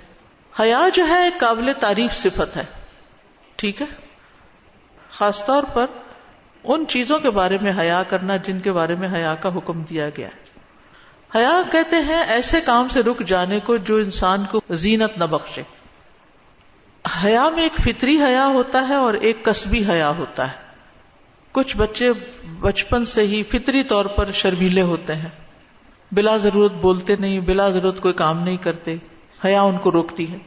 حیا 0.60 0.90
جو 0.94 1.08
ہے، 1.08 1.24
ایک 1.24 1.40
قابل 1.40 1.72
تعریف 1.80 2.16
صفت 2.16 2.58
ہے۔ 2.58 2.64
ٹھیک 3.56 3.82
ہے؟ 3.82 3.86
خاص 5.10 5.46
طور 5.46 5.64
پر 5.74 5.86
ان 6.64 6.88
چیزوں 6.88 7.20
کے 7.20 7.30
بارے 7.30 7.58
میں 7.62 7.72
حیا 7.80 8.04
کرنا 8.04 8.38
جن 8.38 8.60
کے 8.60 8.72
بارے 8.72 8.96
میں 8.96 9.10
حیا 9.14 9.36
کا 9.36 9.50
حکم 9.56 9.84
دیا 9.84 10.10
گیا 10.18 10.28
ہے۔ 10.28 10.54
حیا 11.36 11.62
کہتے 11.72 11.96
ہیں 11.96 12.24
ایسے 12.28 12.62
کام 12.62 12.88
سے 12.90 13.00
رک 13.00 13.20
جانے 13.20 13.60
کو 13.60 13.78
جو 13.78 13.96
انسان 13.96 14.46
کو 14.52 14.62
زینت 14.70 15.18
نہ 15.18 15.24
بخشے۔ 15.24 15.62
حیا 17.26 17.50
میں 17.50 17.64
ایک 17.64 17.82
فطری 17.82 18.24
حیا 18.24 18.46
ہوتا 18.46 18.86
ہے 18.90 18.96
اور 18.96 19.14
ایک 19.14 19.44
قصبی 19.44 19.84
حیا 19.90 20.10
ہوتا 20.10 20.52
ہے۔ 20.52 20.58
کچھ 21.52 21.78
بچے 21.78 22.12
بچپن 22.60 23.06
سے 23.06 23.22
ہی 23.22 23.44
فطری 23.44 23.84
طور 23.84 24.06
پر 24.06 24.32
شرمیلے 24.32 24.82
ہوتے 24.82 25.16
ہیں۔ 25.16 25.30
بلا 26.12 26.38
ضرورت 26.38 26.74
بولتے 26.74 27.16
نہیں، 27.16 27.40
بلا 27.40 27.70
ضرورت 27.70 28.02
کوئی 28.02 28.14
کام 28.14 28.44
نہیں 28.44 28.58
کرتے۔ 28.58 28.96
حیا 29.46 29.62
ان 29.62 29.78
کو 29.78 29.92
روکتی 29.92 30.32
ہے۔ 30.32 30.38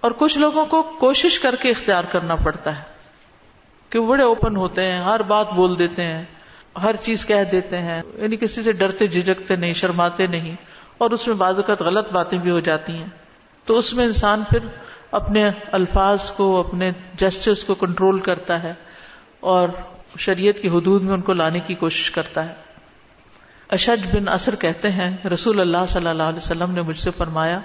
اور 0.00 0.10
کچھ 0.18 0.38
لوگوں 0.38 0.66
کو 0.66 0.82
کوشش 0.82 1.40
کر 1.40 1.54
کے 1.60 1.70
اختیار 1.70 2.04
کرنا 2.04 2.34
پڑتا 2.34 2.78
ہے۔ 2.78 2.93
کہ 3.94 3.98
وہ 3.98 4.06
بڑے 4.06 4.22
اوپن 4.22 4.56
ہوتے 4.56 4.84
ہیں، 4.84 5.00
ہر 5.00 5.22
بات 5.22 5.52
بول 5.52 5.78
دیتے 5.78 6.02
ہیں، 6.02 6.24
ہر 6.82 6.96
چیز 6.96 7.24
کہہ 7.26 7.42
دیتے 7.52 7.78
ہیں 7.78 8.02
یعنی 8.14 8.36
کسی 8.36 8.62
سے 8.62 8.72
ڈرتے 8.72 9.06
جھجکتے 9.06 9.56
نہیں، 9.56 9.74
شرماتے 9.74 10.26
نہیں، 10.26 10.54
اور 10.98 11.10
اس 11.10 11.26
میں 11.26 11.34
بعض 11.34 11.56
اوقات 11.56 11.82
غلط 11.82 12.12
باتیں 12.12 12.38
بھی 12.38 12.50
ہو 12.50 12.60
جاتی 12.60 12.92
ہیں۔ 12.92 13.06
تو 13.66 13.76
اس 13.76 13.92
میں 13.94 14.04
انسان 14.04 14.42
پھر 14.50 14.58
اپنے 15.10 15.50
الفاظ 15.72 16.30
کو، 16.30 16.48
اپنے 16.60 16.90
جسٹس 17.14 17.62
کو 17.64 17.74
کنٹرول 17.74 18.18
کرتا 18.20 18.62
ہے 18.62 18.72
اور 19.40 19.68
شریعت 20.18 20.62
کی 20.62 20.68
حدود 20.68 21.02
میں 21.02 21.14
ان 21.14 21.20
کو 21.20 21.32
لانے 21.32 21.60
کی 21.60 21.74
کوشش 21.74 22.10
کرتا 22.10 22.48
ہے۔ 22.48 22.54
اشج 23.68 24.06
بن 24.16 24.28
اثر 24.28 24.54
کہتے 24.54 24.90
ہیں، 24.90 25.16
رسول 25.28 25.60
اللہ 25.60 25.86
صلی 25.88 26.08
اللہ 26.08 26.22
علیہ 26.22 26.38
وسلم 26.38 26.70
نے 26.70 26.82
مجھ 26.82 26.98
سے 26.98 27.10
فرمایا، 27.10 27.60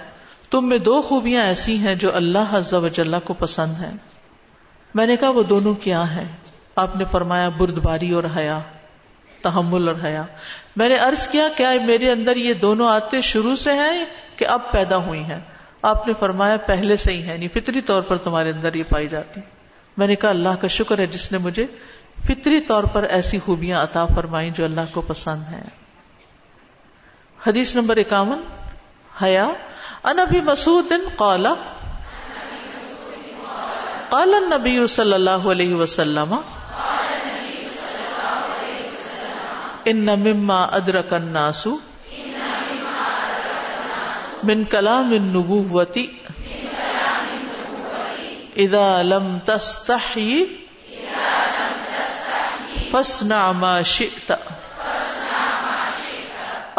تم 0.50 0.68
میں 0.68 0.78
دو 0.78 1.02
خوبیاں 1.02 1.44
ایسی 1.44 1.76
ہیں 1.76 1.94
جو 1.94 2.14
اللہ 2.14 2.52
حض 2.52 2.72
وجاللہ 2.74 3.16
کو 3.24 3.34
پسند 3.34 3.74
ہیں۔ 3.80 3.96
میں 4.94 5.06
نے 5.06 5.16
کہا 5.16 5.28
وہ 5.28 5.42
دونوں 5.42 5.74
کیا 5.74 6.16
ہیں؟ 6.16 6.24
آپ 6.76 6.96
نے 6.96 7.04
فرمایا 7.10 7.48
بردباری 7.48 8.10
اور 8.10 8.24
حیا، 8.36 8.58
تحمل 9.42 9.88
اور 9.88 9.96
حیا۔ 10.04 10.22
میں 10.76 10.88
نے 10.88 10.96
عرض 10.96 11.28
کیا 11.28 11.48
کیا 11.56 11.70
میرے 11.86 12.10
اندر 12.10 12.36
یہ 12.36 12.54
دونوں 12.54 12.88
آتے 12.88 13.20
شروع 13.20 13.56
سے 13.56 13.72
ہیں 13.72 14.04
کہ 14.36 14.46
اب 14.46 14.70
پیدا 14.70 14.96
ہوئی 14.96 15.24
ہیں؟ 15.24 15.40
آپ 15.82 16.08
نے 16.08 16.12
فرمایا 16.18 16.56
پہلے 16.56 16.96
سے 16.96 17.12
ہی 17.12 17.22
ہے 17.22 17.32
یعنی 17.32 17.48
فطری 17.48 17.80
طور 17.80 18.02
پر 18.02 18.16
تمہارے 18.16 18.50
اندر 18.50 18.74
یہ 18.74 18.82
پائی 18.88 19.08
جاتی۔ 19.08 19.40
میں 19.96 20.06
نے 20.06 20.14
کہا 20.14 20.30
اللہ 20.30 20.48
کا 20.48 20.66
شکر 20.66 20.98
ہے 20.98 21.06
جس 21.06 21.32
نے 21.32 21.38
مجھے 21.38 21.66
فطری 22.24 22.60
طور 22.60 22.84
پر 22.84 23.02
ایسی 23.02 23.38
خوبیاں 23.38 23.82
عطا 23.82 24.06
فرمائی 24.06 24.50
جو 24.50 24.64
اللہ 24.64 24.80
کو 24.92 25.00
پسند 25.00 25.42
ہیں۔ 25.52 25.70
حدیث 27.46 27.76
نمبر 27.76 27.96
اکاون، 27.96 28.42
حیا 29.22 29.48
انبی 30.02 30.40
مسعود 30.40 30.92
قال 31.16 31.46
قال 34.10 34.34
النبی 34.34 34.86
صلی 34.86 35.12
اللہ 35.14 35.44
علیہ 35.50 35.74
وسلم، 35.74 36.34
ان 39.90 40.06
مما 40.22 40.62
ادرک 40.78 41.12
الناس، 41.14 41.66
من 44.44 44.64
کلام 44.70 45.12
النبوتی 45.12 46.06
اذا 48.64 48.88
لم 49.02 49.26
تستحی 49.44 50.44
فسنا 52.90 53.40
ما 53.58 53.80
شئت. 53.92 54.32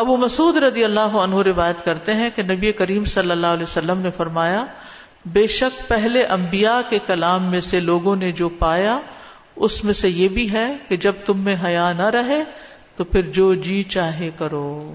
ابو 0.03 0.17
مسعود 0.17 0.57
رضی 0.57 0.83
اللہ 0.83 1.17
عنہ 1.23 1.41
روایت 1.45 1.83
کرتے 1.85 2.13
ہیں 2.13 2.29
کہ 2.35 2.43
نبی 2.43 2.71
کریم 2.77 3.05
صلی 3.15 3.31
اللہ 3.31 3.57
علیہ 3.57 3.63
وسلم 3.63 4.01
نے 4.01 4.09
فرمایا 4.17 4.63
بے 5.25 5.47
شک 5.47 5.89
پہلے 5.89 6.23
انبیاء 6.23 6.79
کے 6.89 6.99
کلام 7.07 7.43
میں 7.43 7.61
سے 7.61 7.79
لوگوں 7.79 8.15
نے 8.15 8.31
جو 8.31 8.49
پایا، 8.49 8.99
اس 9.55 9.83
میں 9.83 9.93
سے 9.93 10.09
یہ 10.09 10.27
بھی 10.27 10.51
ہے 10.51 10.75
کہ 10.87 10.97
جب 10.97 11.13
تم 11.25 11.39
میں 11.39 11.55
حیا 11.63 11.93
نہ 11.93 12.01
رہے، 12.01 12.43
تو 12.95 13.03
پھر 13.03 13.21
جو 13.21 13.53
جی 13.53 13.83
چاہے 13.83 14.29
کرو۔ 14.37 14.93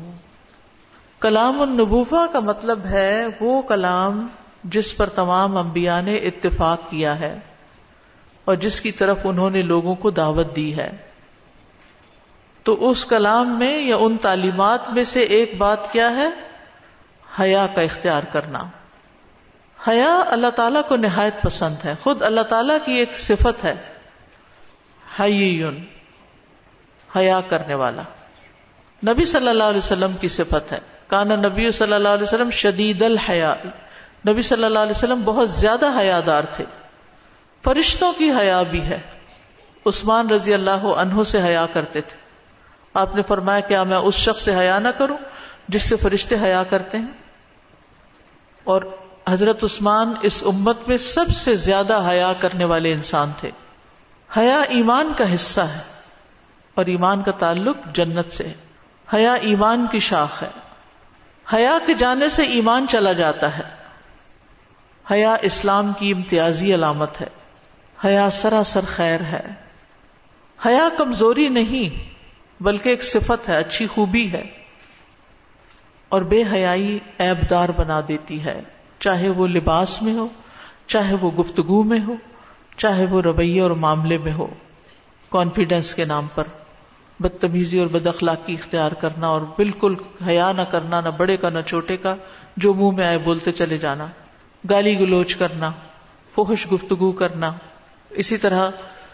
کلام 1.20 1.62
النبوفا 1.62 2.26
کا 2.26 2.40
مطلب 2.40 2.84
ہے 2.84 3.26
وہ 3.40 3.62
کلام 3.62 4.26
جس 4.64 4.96
پر 4.96 5.08
تمام 5.08 5.56
انبیاء 5.56 6.00
نے 6.00 6.16
اتفاق 6.16 6.90
کیا 6.90 7.18
ہے 7.18 7.38
اور 8.44 8.54
جس 8.54 8.80
کی 8.80 8.90
طرف 8.90 9.18
انہوں 9.24 9.50
نے 9.50 9.62
لوگوں 9.62 9.94
کو 9.94 10.10
دعوت 10.10 10.56
دی 10.56 10.76
ہے۔ 10.76 10.90
تو 12.62 12.90
اس 12.90 13.04
کلام 13.04 13.58
میں 13.58 13.82
یا 13.82 13.96
ان 13.96 14.16
تعلیمات 14.16 14.90
میں 14.90 15.04
سے 15.04 15.22
ایک 15.22 15.52
بات 15.58 15.92
کیا 15.92 16.16
ہے؟ 16.16 16.28
حیا 17.40 17.66
کا 17.74 17.80
اختیار 17.80 18.22
کرنا۔ 18.22 18.62
حیا 19.88 20.24
اللہ 20.26 20.50
تعالیٰ 20.50 20.82
کو 20.88 20.96
نہایت 20.96 21.42
پسند 21.42 21.76
ہے۔ 21.84 21.94
خود 22.02 22.22
اللہ 22.22 22.40
تعالیٰ 22.40 22.78
کی 22.84 22.92
ایک 22.92 23.20
صفت 23.20 23.64
ہے۔ 23.64 23.74
حیا 27.16 27.40
کرنے 27.48 27.74
والا۔ 27.74 28.02
نبی 29.06 29.24
صلی 29.24 29.48
اللہ 29.48 29.64
علیہ 29.64 29.78
وسلم 29.78 30.12
کی 30.20 30.28
صفت 30.28 30.72
ہے۔ 30.72 30.78
کانا 31.06 31.36
نبی 31.36 31.70
صلی 31.70 31.92
اللہ 31.92 32.08
علیہ 32.08 32.22
وسلم 32.22 32.50
شدید 32.50 33.02
الحیا۔ 33.02 33.54
نبی 34.28 34.42
صلی 34.42 34.64
اللہ 34.64 34.78
علیہ 34.78 34.90
وسلم 34.90 35.22
بہت 35.24 35.50
زیادہ 35.50 35.98
حیا 35.98 36.20
دار 36.26 36.42
تھے۔ 36.52 36.64
فرشتوں 37.64 38.12
کی 38.18 38.30
حیا 38.30 38.62
بھی 38.62 38.82
ہے۔ 38.82 38.98
عثمان 39.86 40.30
رضی 40.30 40.54
اللہ 40.54 40.84
عنہ 40.84 41.22
سے 41.22 41.42
حیا 41.42 41.66
کرتے 41.72 42.00
تھے۔ 42.00 42.16
آپ 42.94 43.14
نے 43.14 43.22
فرمایا 43.22 43.60
کیا 43.60 43.82
میں 43.82 43.96
اس 43.96 44.14
شخص 44.14 44.42
سے 44.42 44.56
حیا 44.56 44.78
نہ 44.78 44.88
کروں 44.88 45.18
جس 45.68 45.82
سے 45.82 45.96
فرشتے 45.96 46.36
حیا 46.42 46.62
کرتے 46.62 46.98
ہیں؟ 46.98 47.06
اور 48.64 48.82
حضرت 49.28 49.64
عثمان 49.64 50.14
اس 50.22 50.44
امت 50.46 50.88
میں 50.88 50.96
سب 50.96 51.24
سے 51.28 51.56
زیادہ 51.56 52.06
حیا 52.10 52.32
کرنے 52.32 52.64
والے 52.64 52.92
انسان 52.92 53.30
تھے۔ 53.40 53.50
حیا 54.36 54.60
ایمان 54.60 55.12
کا 55.18 55.34
حصہ 55.34 55.60
ہے 55.60 55.82
اور 56.74 56.84
ایمان 56.86 57.22
کا 57.22 57.30
تعلق 57.30 57.76
جنت 57.94 58.32
سے 58.32 58.52
حیا 59.14 59.32
ایمان 59.32 59.86
کی 59.86 59.98
شاخ 59.98 60.42
ہے۔ 60.42 60.48
حیا 61.54 61.78
کے 61.86 61.94
جانے 61.94 62.28
سے 62.28 62.42
ایمان 62.42 62.86
چلا 62.90 63.12
جاتا 63.12 63.58
ہے۔ 63.58 63.62
حیا 65.10 65.34
اسلام 65.34 65.92
کی 65.98 66.12
امتیازی 66.12 66.74
علامت 66.74 67.20
ہے۔ 67.20 67.26
حیا 68.04 68.30
سراسر 68.30 68.80
خیر 68.88 69.20
ہے۔ 69.20 69.46
حیا 70.66 70.88
کمزوری 70.98 71.48
نہیں، 71.48 72.10
بلکہ 72.62 72.88
ایک 72.88 73.02
صفت 73.02 73.48
ہے، 73.48 73.56
اچھی 73.56 73.86
خوبی 73.86 74.32
ہے 74.32 74.42
اور 76.08 76.22
بے 76.22 76.44
حیائی 76.52 76.98
ایب 77.18 77.50
دار 77.50 77.68
بنا 77.68 78.00
دیتی 78.08 78.44
ہے۔ 78.44 78.62
چاہے 79.00 79.28
وہ 79.28 79.46
لباس 79.46 80.02
میں 80.02 80.14
ہو، 80.14 80.28
چاہے 80.86 81.14
وہ 81.14 81.30
گفتگو 81.30 81.82
میں 81.82 82.00
ہو، 82.00 82.14
چاہے 82.76 83.06
وہ 83.06 83.22
رویے 83.22 83.60
اور 83.60 83.70
معاملے 83.70 84.18
میں 84.18 84.32
ہو۔ 84.32 84.46
کانفیڈینس 85.30 85.94
کے 85.94 86.04
نام 86.04 86.26
پر، 86.34 86.44
بدتمیزی 87.20 87.78
اور 87.78 87.86
بد 87.86 88.06
اخلاقی 88.06 88.54
اختیار 88.54 88.92
کرنا 88.92 89.26
اور 89.26 89.40
بالکل 89.40 89.94
حیا 90.26 90.52
نہ 90.52 90.62
کرنا، 90.62 91.00
نہ 91.00 91.08
بڑے 91.08 91.36
کا 91.36 91.50
نہ 91.50 91.58
چھوٹے 91.66 91.96
کا، 91.96 92.14
جو 92.56 92.74
منہ 92.74 92.90
میں 92.90 93.06
آئے 93.06 93.18
بولتے 93.18 93.52
چلے 93.52 93.78
جانا۔ 93.78 94.06
گالی 94.70 94.98
گلوچ 94.98 95.36
کرنا 95.36 95.72
فوہش 96.34 96.72
گفتگو 96.72 97.12
کرنا۔ 97.12 97.52
اسی 98.10 98.36
طرح 98.36 98.70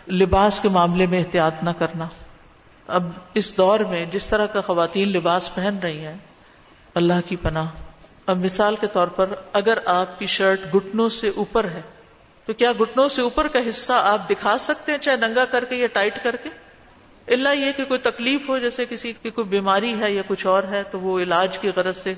لباس 0.08 0.60
کے 0.60 0.68
معاملے 0.68 1.06
میں 1.06 1.18
احتیاط 1.18 1.54
نہ 1.62 1.70
کرنا۔ 1.70 2.08
اب 2.86 3.10
اس 3.34 3.56
دور 3.56 3.80
میں 3.80 4.04
جس 4.04 4.26
طرح 4.26 4.46
کا 4.46 4.60
خواتین 4.60 5.08
لباس 5.08 5.54
پہن 5.54 5.78
رہی 5.82 6.06
ہیں، 6.06 6.16
اللہ 6.94 7.12
کی 7.28 7.36
پناہ۔ 7.36 7.66
اب 8.26 8.44
مثال 8.44 8.76
کے 8.76 8.86
طور 8.86 9.06
پر 9.06 9.28
اگر 9.52 9.78
آپ 9.84 10.18
کی 10.18 10.26
شرٹ 10.26 10.74
گٹنوں 10.74 11.08
سے 11.08 11.30
اوپر 11.36 11.64
ہے، 11.64 11.80
تو 12.46 12.52
کیا 12.52 12.72
گٹنوں 12.80 13.08
سے 13.08 13.22
اوپر 13.22 13.48
کا 13.48 13.58
حصہ 13.68 13.92
آپ 13.92 14.30
دکھا 14.30 14.58
سکتے 14.58 14.92
ہیں 14.92 14.98
چاہے 14.98 15.16
ننگا 15.16 15.44
کر 15.44 15.64
کے 15.64 15.76
یا 15.76 15.86
ٹائٹ 15.86 16.24
کر 16.24 16.36
کے؟ 16.36 16.48
اللہ 17.26 17.48
یہ 17.48 17.72
کہ 17.76 17.84
کوئی 17.84 18.00
تکلیف 18.00 18.48
ہو، 18.48 18.58
جیسے 18.58 18.84
کسی 18.90 19.12
کی 19.22 19.30
کوئی 19.30 19.46
بیماری 19.46 20.00
ہے 20.00 20.12
یا 20.12 20.22
کچھ 20.26 20.46
اور 20.46 20.62
ہے، 20.62 20.82
تو 20.90 21.00
وہ 21.00 21.20
علاج 21.20 21.58
کی 21.58 21.70
غرض 21.76 21.96
سے 21.96 22.14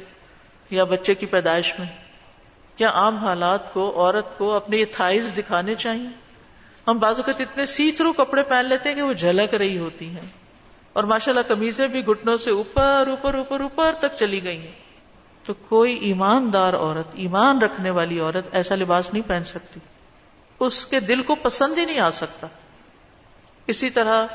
یا 0.70 0.84
بچے 0.84 1.14
کی 1.14 1.26
پیدائش 1.26 1.75
میں۔ 1.78 1.87
کیا 2.76 2.90
عام 2.90 3.16
حالات 3.16 3.73
کو 3.73 3.90
عورت 3.96 4.38
کو 4.38 4.52
اپنے 4.52 4.76
یہ 4.76 4.84
تھائز 4.92 5.32
دکھانے 5.38 5.75
چاہیے؟ 5.75 6.08
ہم 6.87 6.99
بعض 6.99 7.16
اوقات 7.16 7.40
اتنے 7.40 7.66
سی 7.66 7.92
تھرو 7.92 8.12
کپڑے 8.12 8.42
پہن 8.42 8.64
لیتے 8.64 8.88
ہیں 8.88 8.96
کہ 8.96 9.02
وہ 9.02 9.12
جھلک 9.12 9.54
رہی 9.54 9.78
ہوتی 9.78 10.08
ہیں۔ 10.08 10.26
اور 10.92 11.04
ماشاء 11.04 11.32
اللہ 11.32 11.49
کمیزیں 11.49 11.88
بھی 11.88 12.06
گٹنوں 12.06 12.37
سے 12.37 12.50
اوپر 12.50 13.04
اوپر 13.08 13.34
اوپر 13.34 13.61
اوپر 13.61 13.92
تک 13.99 14.16
چلی 14.18 14.44
گئی 14.44 14.58
ہیں۔ 14.58 14.84
تو 15.44 15.54
کوئی 15.54 15.94
ایماندار 15.96 16.74
عورت، 16.74 17.08
ایمان 17.12 17.62
رکھنے 17.62 17.90
والی 17.90 18.20
عورت 18.20 18.46
ایسا 18.52 18.74
لباس 18.74 19.12
نہیں 19.12 19.28
پہن 19.28 19.44
سکتی۔ 19.44 19.80
اس 20.60 20.86
کے 20.86 21.00
دل 21.00 21.22
کو 21.22 21.34
پسند 21.34 21.78
ہی 21.78 21.84
نہیں 21.84 21.98
آ 21.98 22.10
سکتا۔ 22.10 22.46
اسی 23.66 23.90
طرح 23.90 24.26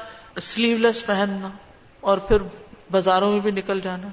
سلیو 0.42 0.78
لیس 0.78 1.06
پہننا 1.06 1.50
اور 2.00 2.18
پھر 2.18 2.38
بازاروں 2.92 3.32
میں 3.32 3.40
بھی 3.40 3.52
نکل 3.52 3.82
جانا۔ 3.82 4.08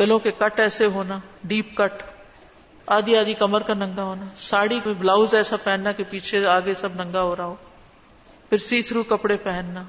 گلوں 0.00 0.18
کے 0.18 0.30
کٹ 0.30 0.60
ایسے 0.60 0.86
ہونا 0.86 1.18
ڈیپ 1.44 1.76
کٹ 1.76 2.02
آدھی 2.86 3.16
آدھی 3.16 3.34
کمر 3.34 3.62
کا 3.62 3.74
ننگا 3.74 4.02
ہونا۔ 4.02 4.26
ساڑی 4.36 4.80
کوئی 4.82 4.94
بلاؤز 4.94 5.34
ایسا 5.34 5.56
پہننا 5.56 5.92
کہ 5.92 6.04
پیچھے 6.10 6.46
آگے 6.46 6.74
سب 6.74 6.94
ننگا 6.94 7.22
ہو 7.22 7.36
رہا 7.36 7.44
ہو۔ 7.44 7.54
پھر 8.48 8.58
سی 8.58 8.82
تھرو 8.82 9.02
کپڑے 9.02 9.36
پہننا۔ 9.36 9.82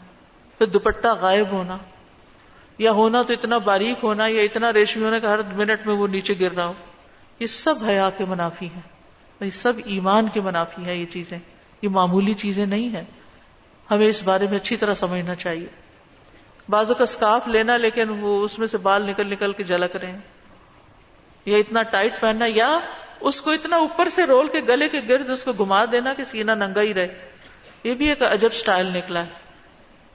پھر 0.57 0.67
دوپٹہ 0.67 1.07
غائب 1.07 1.51
ہونا۔ 1.51 1.77
یا 2.77 2.91
ہونا 2.91 3.21
تو 3.21 3.33
اتنا 3.33 3.57
باریک 3.57 4.03
ہونا، 4.03 4.27
یا 4.27 4.41
اتنا 4.41 4.73
ریشمی 4.73 5.05
ہونا 5.05 5.19
کہ 5.19 5.25
ہر 5.25 5.39
منٹ 5.43 5.85
میں 5.85 5.95
وہ 5.95 6.07
نیچے 6.07 6.33
گر 6.39 6.51
رہا 6.51 6.65
ہو 6.65 6.73
یہ 7.39 7.47
سب 7.47 7.75
حیا 7.87 8.09
کے 8.17 8.25
منافی 8.25 8.65
ہیں۔ 8.65 8.81
یہ 9.41 9.49
سب 9.49 9.73
ایمان 9.85 10.27
کے 10.33 10.41
منافی 10.41 10.85
ہیں، 10.85 10.95
یہ 10.95 11.05
چیزیں۔ 11.05 11.39
یہ 11.81 11.89
معمولی 11.89 12.33
چیزیں 12.33 12.65
نہیں 12.65 12.89
ہیں۔ 12.89 13.03
ہمیں 13.91 14.07
اس 14.07 14.23
بارے 14.23 14.45
میں 14.49 14.57
اچھی 14.57 14.77
طرح 14.77 14.93
سمجھنا 14.93 15.35
چاہیے۔ 15.35 15.67
بازو 16.69 16.93
کا 16.93 17.03
اسکارف 17.03 17.47
لینا، 17.47 17.77
لیکن 17.77 18.09
وہ 18.09 18.43
اس 18.43 18.59
میں 18.59 18.67
سے 18.67 18.77
بال 18.77 19.09
نکل 19.09 19.27
نکل 19.27 19.53
کے 19.53 19.63
جھلک 19.63 19.95
رہے 19.95 20.11
ہیں۔ 20.11 20.19
یا 21.45 21.57
اتنا 21.57 21.81
ٹائٹ 21.81 22.21
پہننا، 22.21 22.45
یا 22.47 22.79
اس 23.19 23.41
کو 23.41 23.51
اتنا 23.51 23.75
اوپر 23.75 24.09
سے 24.09 24.25
رول 24.25 24.47
کے 24.47 24.59
گلے 24.59 24.89
کے 24.89 25.01
گرد 25.09 25.29
اس 25.29 25.43
کو 25.43 25.51
گھما 25.51 25.85
دینا 25.85 26.13
کہ 26.13 26.23
سینا 26.23 26.53
ننگا 26.53 26.81
ہی 26.81 26.93
رہے۔ 26.93 27.29
یہ 27.83 27.93
بھی 27.93 28.09
ایک 28.09 28.23
عجب 28.23 28.53
سٹائل 28.53 28.87
نکلا 28.87 29.23
ہے۔ 29.23 29.29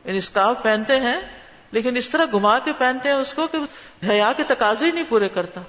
یعنی 0.05 0.19
اسکارف 0.19 0.63
پہنتے 0.63 0.97
ہیں 0.97 1.42
لیکن 1.73 1.97
اس 1.97 2.11
طرح 2.11 2.25
گھما 2.33 2.59
کے 2.59 2.73
پہنتے 2.79 3.09
ہیں 3.09 3.17
اس 3.17 3.35
کو 3.35 3.47
کہ 3.47 3.59
حیا 4.11 4.33
کے 4.37 4.43
تقاضے 4.43 4.91
نہیں 4.91 5.05
پورے 5.09 5.29
کرتا۔ 5.29 5.61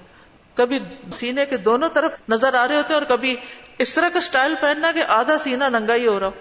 کبھی 0.56 0.80
سینے 1.14 1.46
کے 1.46 1.58
دونوں 1.58 1.90
طرف 1.90 2.14
نظر 2.30 2.54
آ 2.54 2.68
رہے 2.68 2.76
ہوتے 2.76 2.94
ہیں 2.94 3.02
اور 3.02 3.18
کبھی 3.18 3.36
اس 3.78 3.94
طرح 3.94 4.10
کا 4.10 4.22
سٹائل 4.22 4.56
پہننا 4.60 4.92
کہ 4.92 5.04
آدھا 5.08 5.38
سینا 5.38 5.70
ننگا 5.70 5.96
ہی 5.96 6.08
ہو 6.08 6.20
رہا 6.20 6.28
ہو۔ 6.28 6.32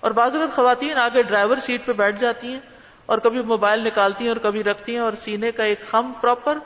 اور 0.00 0.10
بعض 0.10 0.36
اوقات 0.36 0.56
خواتین 0.56 0.98
آگے 0.98 1.22
ڈرائیور 1.22 1.56
سیٹ 1.56 1.84
پہ 1.84 1.92
بیٹھ 1.92 2.20
جاتی 2.20 2.52
ہیں 2.52 2.60
اور 3.06 3.18
کبھی 3.18 3.42
موبائل 3.42 3.84
نکالتی 3.84 4.24
ہیں 4.24 4.28
اور 4.28 4.36
کبھی 4.36 4.64
رکھتی 4.64 4.92
ہیں 4.92 5.00
اور 5.00 5.12
سینے 5.12 5.52
کا 5.52 5.64
ایک 5.64 5.80
خم 5.90 6.12
پراپر 6.20 6.58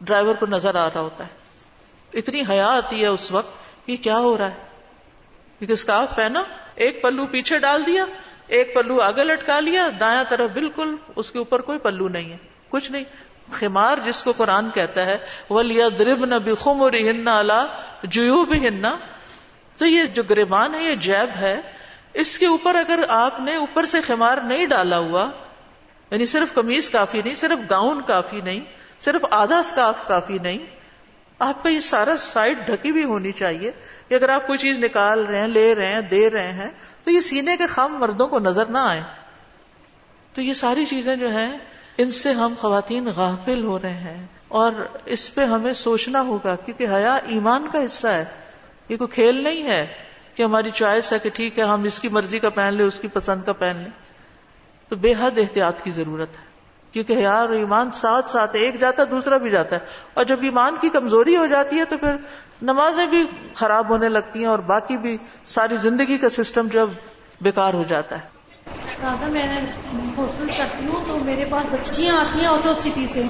ڈرائیور 0.00 0.34
کو 0.34 0.46
نظر 0.46 0.74
آ 0.74 0.86
رہا 0.86 1.00
ہوتا 1.00 1.24
ہے۔ 1.24 1.42
اتنی 2.18 2.42
حیا 2.48 2.68
آتی 2.68 3.02
ہے 3.02 3.06
اس 3.06 3.32
وقت 3.32 3.50
یہ 3.86 3.96
کیا 3.96 4.18
ہو 4.18 4.38
رہا 4.38 4.50
ہے؟ 4.50 4.56
کیونکہ 5.58 5.72
اسکارف 5.72 6.16
پہنا 6.16 6.42
ایک 6.74 7.02
پلو 7.02 7.26
پیچھے 7.26 7.58
ڈال 7.58 7.86
دیا 7.86 8.04
ایک 8.46 8.74
پلو 8.74 9.00
آگے 9.00 9.24
لٹکا 9.24 9.60
لیا، 9.60 9.88
دایاں 10.00 10.24
طرف 10.28 10.50
بالکل 10.52 10.96
اس 11.16 11.30
کے 11.30 11.38
اوپر 11.38 11.60
کوئی 11.60 11.78
پلو 11.78 12.08
نہیں 12.08 12.32
ہے، 12.32 12.36
کچھ 12.68 12.92
نہیں۔ 12.92 13.04
خمار 13.52 13.98
جس 14.04 14.22
کو 14.22 14.32
قرآن 14.32 14.70
کہتا 14.74 15.06
ہے 15.06 15.18
ولیا 15.50 15.88
درب 15.98 16.24
نہ 16.24 16.34
بخم 16.34 16.82
اور 16.82 16.92
جو 18.02 18.44
بھی 18.44 18.68
تو 19.76 19.86
یہ 19.86 20.04
جو 20.04 20.22
گریبان 20.22 20.74
ہے، 20.74 20.82
یہ 20.84 20.94
جیب 20.94 21.36
ہے، 21.40 21.60
اس 22.14 22.38
کے 22.38 22.46
اوپر 22.46 22.74
اگر 22.74 23.04
آپ 23.08 23.40
نے 23.40 23.56
اوپر 23.56 23.84
سے 23.84 24.00
خمار 24.00 24.38
نہیں 24.38 24.66
ڈالا 24.66 24.98
ہوا 24.98 25.28
یعنی 26.10 26.26
صرف 26.26 26.54
قمیض 26.54 26.90
کافی 26.90 27.22
نہیں، 27.24 27.34
صرف 27.34 27.70
گاؤن 27.70 28.00
کافی 28.02 28.40
نہیں، 28.40 28.60
صرف 29.00 29.24
آدھا 29.30 29.58
اسکارف 29.58 30.08
کافی 30.08 30.38
نہیں 30.38 30.58
آپ 31.42 31.62
کا 31.62 31.68
یہ 31.68 31.78
سارا 31.78 32.16
سائڈ 32.18 32.58
ڈھکی 32.66 32.92
بھی 32.92 33.04
ہونی 33.04 33.32
چاہیے 33.32 33.70
کہ 34.08 34.14
اگر 34.14 34.28
آپ 34.28 34.46
کوئی 34.46 34.58
چیز 34.58 34.84
نکال 34.84 35.26
رہے 35.26 35.40
ہیں، 35.40 35.48
لے 35.48 35.74
رہے 35.74 35.86
ہیں، 35.86 36.00
دے 36.00 36.30
رہے 36.30 36.52
ہیں، 36.52 36.70
تو 37.04 37.10
یہ 37.10 37.20
سینے 37.20 37.56
کے 37.56 37.66
خام 37.66 37.98
مردوں 37.98 38.28
کو 38.28 38.38
نظر 38.38 38.66
نہ 38.66 38.78
آئے۔ 38.78 39.02
تو 40.34 40.42
یہ 40.42 40.54
ساری 40.54 40.84
چیزیں 40.84 41.16
جو 41.16 41.30
ہیں، 41.30 41.58
ان 41.98 42.10
سے 42.10 42.32
ہم 42.32 42.54
خواتین 42.58 43.08
غافل 43.16 43.64
ہو 43.64 43.78
رہے 43.78 43.94
ہیں۔ 43.94 44.26
اور 44.48 44.72
اس 45.04 45.34
پہ 45.34 45.44
ہمیں 45.44 45.72
سوچنا 45.72 46.20
ہوگا، 46.20 46.56
کیونکہ 46.56 46.86
حیا 46.86 47.14
ایمان 47.14 47.68
کا 47.72 47.84
حصہ 47.84 48.08
ہے۔ 48.08 48.24
یہ 48.88 48.96
کوئی 48.96 49.14
کھیل 49.14 49.42
نہیں 49.42 49.62
ہے 49.62 49.86
کہ 50.34 50.42
ہماری 50.42 50.70
چوائس 50.70 51.12
ہے 51.12 51.18
کہ 51.18 51.30
ٹھیک 51.34 51.58
ہے، 51.58 51.64
ہم 51.64 51.82
اس 51.82 52.00
کی 52.00 52.08
مرضی 52.08 52.38
کا 52.38 52.48
پہن 52.48 52.74
لیں، 52.74 52.86
اس 52.86 52.98
کی 52.98 53.08
پسند 53.08 53.42
کا 53.42 53.52
پہن 53.52 53.76
لیں۔ 53.76 53.90
تو 54.88 54.96
بے 54.96 55.14
حد 55.18 55.38
احتیاط 55.38 55.82
کی 55.82 55.90
ضرورت 55.90 56.30
ہے۔ 56.30 56.51
کیونکہ 56.92 57.12
یار 57.12 57.48
ایمان 57.48 57.90
ساتھ 57.90 58.30
ساتھ 58.30 58.56
ایک 58.56 58.80
جاتا 58.80 59.04
دوسرا 59.10 59.36
بھی 59.36 59.50
جاتا 59.50 59.76
ہے۔ 59.76 59.80
اور 60.14 60.24
جب 60.24 60.38
ایمان 60.42 60.76
کی 60.80 60.88
کمزوری 60.88 61.36
ہو 61.36 61.46
جاتی 61.46 61.78
ہے 61.78 61.84
تو 61.84 61.98
پھر 61.98 62.16
نمازیں 62.62 63.06
بھی 63.06 63.26
خراب 63.54 63.90
ہونے 63.90 64.08
لگتی 64.08 64.38
ہیں 64.38 64.46
اور 64.46 64.58
باقی 64.58 64.96
بھی 64.96 65.16
ساری 65.46 65.76
زندگی 65.76 66.18
کا 66.18 66.28
سسٹم 66.28 66.68
جب 66.68 66.88
بیکار 67.40 67.74
ہو 67.74 67.82
جاتا 67.82 68.18
ہے۔ 68.18 68.42
میں 69.28 69.46
ہاسٹل 70.16 70.48
کرتی 70.56 70.86
ہوں 70.86 71.04
تو 71.08 71.18
میرے 71.24 71.44
پاس 71.44 71.66
بچیاں 71.72 72.16
آتی 72.16 72.38
ہیں 72.40 72.46
آؤٹ 72.46 72.66
آف 72.66 72.78
سٹی 72.78 73.06
سے۔ 73.06 73.22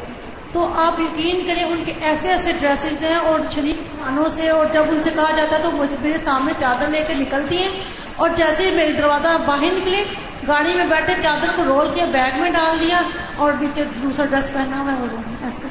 تو 0.53 0.69
آپ 0.75 1.01
یقین 1.01 1.47
کریں 1.47 1.62
ان 1.65 1.83
کے 1.87 1.93
ایسے 2.01 2.31
ایسے 2.31 2.53
ڈریسز 2.61 3.05
ہیں 3.05 3.15
اور 3.15 3.41
چھلی 3.51 3.73
کھانوں 3.73 4.29
سے 4.29 4.49
اور 4.49 4.67
جب 4.73 4.83
ان 4.88 5.01
سے 5.01 5.11
کہا 5.15 5.31
جاتا 5.37 5.59
ہے 5.59 5.62
تو 5.62 5.71
میرے 6.03 6.19
سامنے 6.19 6.53
چادر 6.61 6.88
لے 6.88 7.05
کے 7.09 7.15
نکلتی 7.15 7.57
ہیں 7.57 7.69
اور 8.17 8.31
جیسے 8.37 8.71
ہی 8.71 8.75
میری 8.77 8.93
دروازہ 8.93 9.37
باہر 9.47 9.79
نکلے، 9.79 10.05
گاڑی 10.49 10.75
میں 10.75 10.85
بیٹھے 10.85 11.15
چادر 11.23 11.47
کو 11.57 11.62
رول 11.67 11.88
کیا 11.95 12.05
بیگ 12.05 12.41
میں 12.41 12.51
ڈال 12.51 12.81
دیا 12.81 13.01
اور 13.37 13.53
نیچے 13.61 13.85
دوسرا 14.03 14.25
ڈریس 14.25 14.53
پہنا 14.53 14.81
ہوا 14.81 14.93
ہے 14.93 15.47
ایسے۔ 15.47 15.69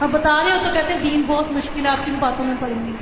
اب 0.00 0.10
بتا 0.12 0.42
رہے 0.44 0.52
ہو 0.52 0.58
تو 0.64 0.70
کہتے 0.72 0.92
ہیں 0.92 1.00
دین 1.00 1.22
بہت 1.26 1.52
مشکل 1.52 1.86
آپ 1.86 2.04
کی 2.04 2.12
باتوں 2.20 2.44
میں 2.44 2.54
پڑیں 2.60 2.86
گی 2.86 2.92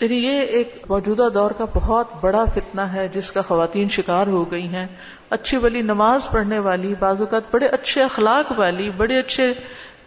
یعنی 0.00 0.16
یہ 0.16 0.40
ایک 0.40 0.74
موجودہ 0.88 1.28
دور 1.34 1.50
کا 1.50 1.64
بہت 1.74 2.06
بڑا 2.20 2.44
فتنہ 2.44 2.80
ہے، 2.80 3.08
جس 3.08 3.32
کا 3.32 3.42
خواتین 3.42 3.88
شکار 3.88 4.26
ہو 4.26 4.50
گئی 4.50 4.66
ہیں۔ 4.68 4.86
اچھی 5.30 5.56
والی 5.56 5.82
نماز 5.82 6.28
پڑھنے 6.30 6.58
والی، 6.58 6.94
بعض 6.98 7.20
اوقات 7.20 7.42
بڑے 7.50 7.66
اچھے 7.66 8.02
اخلاق 8.02 8.52
والی، 8.56 8.90
بڑے 8.90 9.18
اچھے 9.18 9.52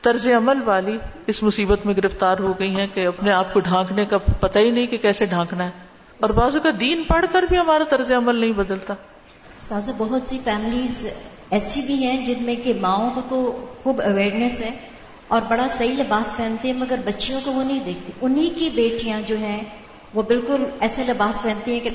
طرز 0.01 0.27
عمل 0.27 0.57
والی 0.65 0.97
اس 1.27 1.43
مصیبت 1.43 1.85
میں 1.85 1.93
گرفتار 1.97 2.37
ہو 2.39 2.59
گئی 2.59 2.75
ہیں 2.75 2.87
کہ 2.93 3.07
اپنے 3.07 3.31
آپ 3.31 3.53
کو 3.53 3.59
ڈھانکنے 3.59 4.05
کا 4.05 4.17
پتہ 4.17 4.59
ہی 4.59 4.71
نہیں 4.71 4.87
کہ 4.87 4.97
کیسے 4.97 5.25
ڈھانکنا 5.25 5.65
ہے۔ 5.65 5.69
اور 6.19 6.29
بازو 6.29 6.59
کا 6.59 6.69
دین 6.79 7.03
پڑھ 7.07 7.25
کر 7.31 7.43
بھی 7.43 7.57
ہمارا 7.57 7.83
طرز 7.83 8.11
عمل 8.11 8.35
نہیں 8.35 8.51
بدلتا۔ 8.51 8.93
سازا، 9.59 9.91
بہت 9.97 10.21
سی 10.25 10.39
فیملیز 10.43 11.07
ایسی 11.49 11.81
بھی 11.81 11.93
ہیں 11.93 12.25
جن 12.25 12.43
میں 12.43 12.55
کہ 12.55 12.73
ماؤں 12.81 13.09
کو 13.15 13.21
تو 13.29 13.65
خوب 13.83 14.01
اویئرنیس 14.01 14.61
ہے 14.61 14.71
اور 15.27 15.41
بڑا 15.49 15.67
صحیح 15.77 15.93
لباس 15.93 16.37
پہنتے 16.37 16.67
ہیں، 16.71 16.77
مگر 16.77 16.95
بچیوں 17.05 17.39
کو 17.43 17.51
وہ 17.51 17.63
نہیں 17.63 17.79
دیکھتی 17.85 18.11
انہی 18.21 18.49
کی 18.49 18.69
بیٹیاں 18.75 19.21
جو 19.27 19.37
ہیں، 19.37 19.63
وہ 20.13 20.21
بالکل 20.21 20.63
ایسے 20.79 21.03
لباس 21.03 21.41
پہنتی 21.41 21.71
ہیں 21.71 21.79
کہ 21.79 21.89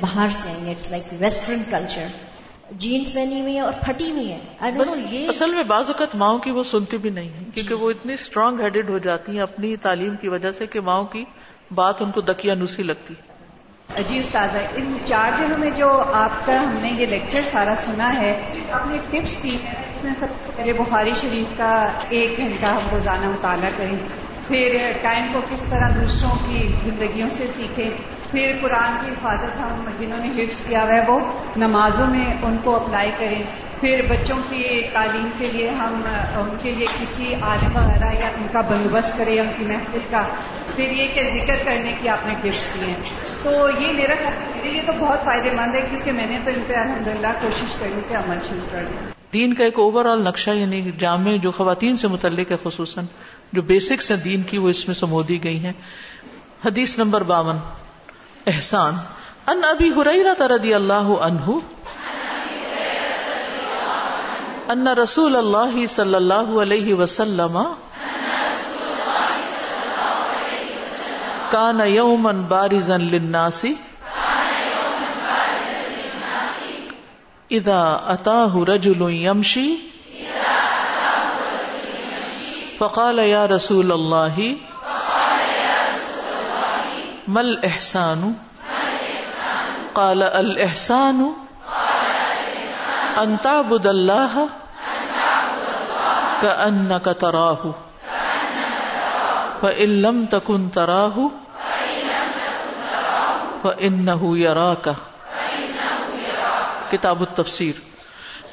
باہر 0.00 0.28
سے 0.30 0.70
it's 0.70 0.90
like 0.90 1.02
western 1.18 1.62
culture 1.70 2.06
jeans 2.78 3.14
پہنی 3.14 3.40
ہوئی 3.40 3.54
ہے 3.54 3.60
اور 3.60 3.72
پھٹی 3.80 4.10
ہوئی 4.10 4.32
ہے 4.32 4.70
بس 4.78 4.98
اصل 5.28 5.50
میں 5.50 5.62
بعض 5.62 5.84
اوقات 5.86 6.14
ماؤں 6.14 6.38
کی 6.38 6.50
وہ 6.50 6.64
سنتی 6.64 6.98
بھی 6.98 7.10
نہیں 7.10 7.28
ہے 7.28 7.44
کیونکہ 7.54 7.74
وہ 7.74 7.90
اتنی 7.90 8.12
اسٹرانگ 8.12 8.60
ہیڈیڈ 8.60 8.90
ہو 8.90 8.98
جاتی 8.98 9.32
ہیں 9.32 9.40
اپنی 9.40 9.76
تعلیم 9.76 10.16
کی 10.16 10.28
وجہ 10.28 10.50
سے 10.50 10.66
کہ 10.66 10.80
ماؤں 10.80 11.04
کی 11.04 11.24
بات 11.74 12.02
ان 12.02 12.10
کو 12.10 12.20
دکیا 12.20 12.54
نوسی 12.54 12.82
لگتی۔ 12.82 13.14
جی 14.06 14.18
استاد 14.18 14.48
ان 14.76 14.96
چار 15.04 15.30
دنوں 15.38 15.58
میں 15.58 15.70
جو 15.70 16.02
آپ 16.12 16.46
کا 16.46 16.60
ہم 16.60 16.78
نے 16.82 16.90
یہ 16.96 17.06
لیکچر 17.06 17.40
سارا 17.50 17.74
سنا 17.76 18.12
ہے 18.20 18.52
آپ 18.70 18.86
نے 18.86 18.98
ٹپس 19.10 19.42
دی 19.42 19.56
اس 19.70 20.04
میں 20.04 20.14
سب 20.18 20.56
پہلے 20.56 20.72
بخاری 20.72 21.12
شریف 21.20 21.56
کا 21.56 21.88
ایک 22.08 22.36
گھنٹہ 22.36 22.66
ہم 22.66 22.88
روزانہ 22.92 23.26
مطالعہ 23.26 23.70
کریں۔ 23.76 23.96
پھر 24.48 24.92
ٹائم 25.02 25.26
کو 25.32 25.40
کس 25.50 25.62
طرح 25.62 25.88
دوسروں 25.88 26.30
کی 26.48 26.68
زندگیوں 26.84 27.28
سے 27.30 27.46
سیکھیں۔ 27.56 27.90
پھر 28.30 28.52
قرآن 28.60 28.96
کی 29.00 29.12
حفاظت 29.12 29.56
ہم 29.56 29.84
جنہوں 29.98 30.18
نے 30.18 30.44
حفظ 30.44 30.60
کیا 30.60 30.82
ہوا 30.82 30.94
ہے، 30.94 31.04
وہ 31.08 31.20
نمازوں 31.56 32.06
میں 32.06 32.34
ان 32.42 32.56
کو 32.64 32.76
اپلائی 32.76 33.10
کریں۔ 33.18 33.42
پھر 33.80 34.00
بچوں 34.08 34.36
کی 34.50 34.82
تعلیم 34.92 35.28
کے 35.38 35.48
لیے 35.52 35.68
ہم، 35.70 36.02
ان 36.34 36.56
کے 36.62 36.70
لیے 36.70 36.86
کسی 37.00 37.34
عالم 37.42 37.76
وغیرہ 37.76 38.14
یا 38.14 38.26
ان 38.26 38.46
کا 38.52 38.60
بندوبست 38.60 39.18
کریں، 39.18 39.40
ان 39.40 39.48
کی 39.58 39.64
محفل 39.64 39.98
کا۔ 40.10 40.22
پھر 40.76 40.90
یہ 40.90 41.06
کہ 41.14 41.22
ذکر 41.34 41.56
کرنے 41.64 41.94
کی 42.02 42.08
آپ 42.08 42.26
نے 42.26 42.34
گفٹ 42.44 42.74
دیے 42.74 42.90
ہیں۔ 42.90 43.02
تو 43.42 43.50
یہ 43.80 43.92
میرا 43.92 44.14
میرے 44.56 44.70
لیے 44.70 44.82
تو 44.86 44.92
بہت 44.98 45.24
فائدے 45.24 45.50
مند 45.56 45.74
ہے، 45.74 45.80
کیونکہ 45.90 46.12
میں 46.12 46.26
نے 46.26 46.38
تو 46.44 46.50
ان 46.50 46.62
پہ 46.66 46.74
الحمد 46.74 47.06
للہ 47.06 47.26
کوشش 47.40 47.74
کرنے 47.80 48.00
کے 48.08 48.14
عمل 48.14 48.38
شروع 48.48 48.66
کر 48.72 48.84
دیا 48.90 49.10
دین 49.32 49.54
کا 49.54 49.64
ایک 49.64 49.78
اوور 49.78 50.04
آل 50.04 50.24
نقشہ 50.24 50.50
یعنی 50.50 50.90
جامع 50.98 51.36
جو 51.36 51.50
خواتین 51.50 51.96
سے 51.96 52.08
متعلق 52.08 52.50
ہے، 52.50 52.56
خصوصاً 52.62 53.04
جو 53.54 53.62
بیسکس 53.62 54.10
ہیں 54.10 54.18
دین 54.18 54.42
کی، 54.42 54.58
وہ 54.58 54.68
اس 54.68 54.86
میں 54.86 54.94
سمودی 54.94 55.44
گئی 55.44 55.58
ہیں۔ 55.58 55.72
حدیث 56.66 56.98
نمبر 56.98 57.22
باون، 57.22 57.58
احسان۔ 58.46 58.94
ان 59.46 59.64
ابی 59.64 59.90
حریرہ 59.90 60.42
رضی 60.42 60.74
اللہ 60.74 60.92
عنہ، 60.92 61.50
ان 64.68 64.88
رسول 64.88 65.36
اللہ 65.36 65.86
صلی 65.86 66.14
اللہ 66.14 66.62
علیہ 66.62 66.94
وسلم، 66.94 67.62
کان 71.50 71.80
یوما 71.86 72.32
بارزا 72.32 72.96
للناس 72.96 73.64
اذا 77.50 77.82
اتاه 77.82 78.64
رجل 78.64 79.02
يمشي 79.08 79.74
فقال 82.84 83.18
يا 83.18 83.46
رسول 83.46 83.92
الله 83.92 84.56
ما 87.28 87.40
الاحسان 87.40 88.34
قال 89.94 90.22
الاحسان 90.22 91.32
ان 93.22 93.40
تعبد 93.40 93.86
الله 93.86 94.48
كانك 96.42 97.16
تراه، 97.20 97.74
فان 99.62 100.02
لم 100.02 100.26
تكن 100.26 100.70
تراه 100.70 101.30
فانه 103.64 104.38
يراك 104.38 104.94
کتاب 106.92 107.22
التفسیر۔ 107.22 107.93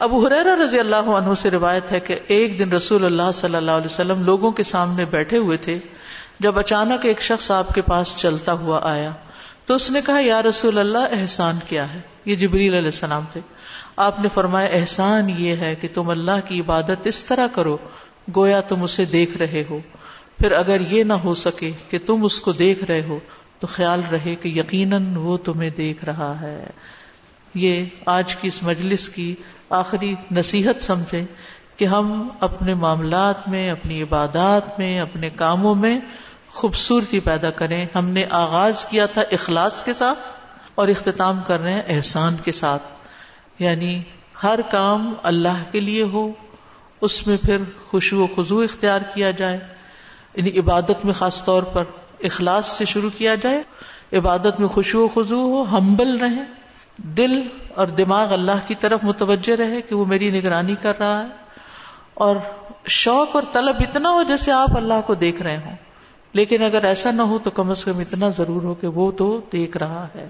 ابو 0.02 0.26
حریر 0.26 0.58
رضی 0.58 0.80
اللہ 0.80 0.96
عنہ 0.96 1.34
سے 1.34 1.52
روایت 1.52 1.92
ہے 1.92 2.00
کہ 2.00 2.20
ایک 2.28 2.60
دن 2.60 2.72
رسول 2.72 3.06
اللہ 3.06 3.32
صلی 3.34 3.56
اللہ 3.56 3.72
علیہ 3.72 3.86
وسلم 3.86 4.24
لوگوں 4.24 4.52
کے 4.52 4.64
سامنے 4.64 5.06
بیٹھے 5.10 5.38
ہوئے 5.38 5.58
تھے، 5.58 5.80
جب 6.40 6.60
اچانک 6.60 7.06
ایک 7.06 7.22
شخص 7.22 7.52
آپ 7.52 7.74
کے 7.74 7.82
پاس 7.82 8.14
چلتا 8.18 8.52
ہوا 8.52 8.80
آیا 8.84 9.12
تو 9.66 9.74
اس 9.74 9.92
نے 9.92 10.00
کہا، 10.06 10.20
یا 10.20 10.42
رسول 10.42 10.78
اللہ، 10.78 10.98
احسان 11.12 11.56
کیا 11.70 11.94
ہے؟ 11.94 12.02
یہ 12.26 12.36
جبریل 12.36 12.74
علیہ 12.74 12.86
السلام 12.86 13.24
تھے۔ 13.32 13.42
آپ 13.96 14.20
نے 14.20 14.28
فرمایا، 14.34 14.70
احسان 14.72 15.30
یہ 15.30 15.56
ہے 15.56 15.76
کہ 15.82 15.88
تم 15.94 16.10
اللہ 16.10 16.48
کی 16.48 16.60
عبادت 16.60 17.08
اس 17.08 17.24
طرح 17.24 17.48
کرو، 17.56 17.78
گویا 18.36 18.62
تم 18.62 18.84
اسے 18.84 19.06
دیکھ 19.06 19.38
رہے 19.38 19.64
ہو۔ 19.70 19.80
پھر 20.38 20.52
اگر 20.52 20.82
یہ 20.82 21.04
نہ 21.04 21.14
ہو 21.14 21.34
سکے 21.34 21.72
کہ 21.90 21.98
تم 22.06 22.24
اس 22.24 22.40
کو 22.40 22.52
دیکھ 22.52 22.84
رہے 22.84 23.02
ہو، 23.08 23.20
تو 23.60 23.68
خیال 23.68 24.02
رہے 24.12 24.36
کہ 24.36 24.48
یقیناً 24.48 25.16
وہ 25.16 25.38
تمہیں 25.38 25.70
دیکھ 25.70 26.06
رہا 26.06 26.42
ہے۔ 26.42 26.66
یہ 27.54 27.86
آج 28.06 28.36
کی 28.36 28.48
اس 28.48 28.64
مجلس 28.64 29.10
کی 29.10 29.36
آخری 29.70 30.16
نصیحت 30.32 30.84
سمجھے 30.84 31.26
کہ 31.78 31.86
ہم 31.86 32.28
اپنے 32.40 32.74
معاملات 32.74 33.50
میں، 33.50 33.72
اپنی 33.72 34.02
عبادات 34.02 34.80
میں، 34.80 35.00
اپنے 35.00 35.30
کاموں 35.30 35.76
میں 35.76 36.00
خوبصورتی 36.50 37.20
پیدا 37.20 37.50
کریں۔ 37.50 37.86
ہم 37.96 38.10
نے 38.10 38.26
آغاز 38.30 38.86
کیا 38.86 39.06
تھا 39.06 39.22
اخلاص 39.32 39.84
کے 39.84 39.94
ساتھ 39.94 40.20
اور 40.76 40.88
اختتام 40.88 41.40
کر 41.48 41.60
رہے 41.60 41.74
ہیں 41.74 41.82
احسان 41.88 42.36
کے 42.44 42.52
ساتھ۔ 42.52 42.84
یعنی 43.60 44.02
ہر 44.44 44.60
کام 44.72 45.14
اللہ 45.24 45.64
کے 45.72 45.80
لیے 45.80 46.04
ہو، 46.04 46.32
اس 47.02 47.28
میں 47.28 47.38
پھر 47.38 47.58
خوشو 47.88 48.18
و 48.18 48.28
خزو 48.36 48.60
اختیار 48.60 49.02
کیا 49.14 49.32
جائے۔ 49.32 49.60
یعنی 50.36 50.60
عبادت 50.60 51.06
میں 51.06 51.14
خاص 51.14 51.44
طور 51.44 51.64
پر 51.64 51.84
اخلاص 52.24 52.78
سے 52.78 52.86
شروع 52.86 53.10
کیا 53.18 53.36
جائے۔ 53.36 53.64
عبادت 54.18 54.60
میں 54.60 54.68
خوشو 54.68 55.08
و 55.08 55.08
خزو 55.08 55.42
ہو، 55.42 55.78
ہمبل 55.78 56.18
رہیں۔ 56.18 56.61
دل 57.04 57.48
اور 57.76 57.88
دماغ 57.88 58.34
اللہ 58.34 58.68
کی 58.68 58.76
طرف 58.76 59.00
متوجہ 59.04 59.56
رہے 59.56 59.82
کہ 59.82 59.96
وہ 59.96 60.06
میری 60.06 60.30
نگرانی 60.30 60.76
کر 60.82 61.00
رہا 61.00 61.24
ہے 61.24 61.28
اور 62.14 62.36
شوق 62.88 63.36
اور 63.36 63.44
طلب 63.54 63.76
اتنا 63.80 64.10
ہو 64.10 64.24
جیسے 64.24 64.52
آپ 64.52 64.78
اللہ 64.78 64.94
کو 65.08 65.14
دیکھ 65.14 65.42
رہے 65.42 65.58
ہوں۔ 65.58 65.76
لیکن 66.34 66.64
اگر 66.64 66.84
ایسا 66.84 67.12
نہ 67.12 67.22
ہو 67.22 67.38
تو 67.44 67.50
کم 67.50 67.72
از 67.72 67.86
کم 67.86 68.00
اتنا 68.00 68.30
ضرور 68.30 68.62
ہو 68.62 68.74
کہ 68.74 68.88
وہ 68.88 69.12
تو 69.12 69.42
دیکھ 69.54 69.78
رہا 69.78 70.08
ہے۔ 70.16 70.30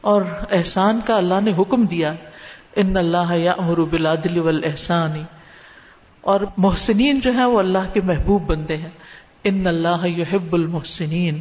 اور 0.00 0.22
احسان 0.50 1.00
کا 1.06 1.16
اللہ 1.16 1.40
نے 1.42 1.52
حکم 1.58 1.84
دیا، 1.84 2.14
ان 2.76 2.96
اللہ 2.96 3.34
یا 3.34 3.52
امر 3.52 3.80
بلادل 3.80 4.64
احسانی 4.64 5.22
اور 6.20 6.40
محسنین 6.56 7.20
جو 7.20 7.34
ہے 7.34 7.44
وہ 7.44 7.58
اللہ 7.58 7.94
کے 7.94 8.00
محبوب 8.00 8.42
بندے 8.42 8.76
ہیں۔ 8.76 8.90
ان 9.44 9.66
اللہ 9.66 10.06
یحب 10.06 10.54
المحسنین۔ 10.54 11.40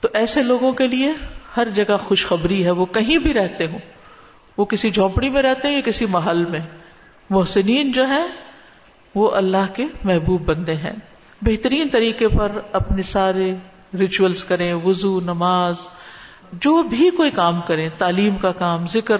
تو 0.00 0.08
ایسے 0.14 0.42
لوگوں 0.42 0.72
کے 0.72 0.86
لیے 0.86 1.12
ہر 1.56 1.68
جگہ 1.74 1.96
خوشخبری 2.04 2.64
ہے، 2.64 2.70
وہ 2.70 2.86
کہیں 2.86 3.18
بھی 3.18 3.34
رہتے 3.34 3.66
ہوں۔ 3.66 3.78
وہ 4.56 4.64
کسی 4.64 4.90
جھونپڑی 4.90 5.28
میں 5.28 5.42
رہتے 5.42 5.68
ہیں 5.68 5.74
یا 5.74 5.80
کسی 5.80 6.06
محل 6.06 6.44
میں۔ 6.44 6.60
محسنین 7.30 7.92
جو 7.92 8.08
ہے 8.08 8.26
وہ 9.14 9.30
اللہ 9.30 9.74
کے 9.74 9.86
محبوب 10.04 10.42
بندے 10.42 10.74
ہیں۔ 10.74 10.92
بہترین 11.42 11.88
طریقے 11.92 12.28
پر 12.28 12.52
اپنے 12.72 13.02
سارے 13.02 13.54
ریچولس 13.98 14.44
کریں، 14.44 14.74
وضو، 14.74 15.20
نماز، 15.20 15.74
جو 16.52 16.82
بھی 16.82 17.10
کوئی 17.10 17.30
کام 17.30 17.60
کریں، 17.60 17.88
تعلیم 17.98 18.36
کا 18.36 18.52
کام، 18.52 18.86
ذکر، 18.86 19.16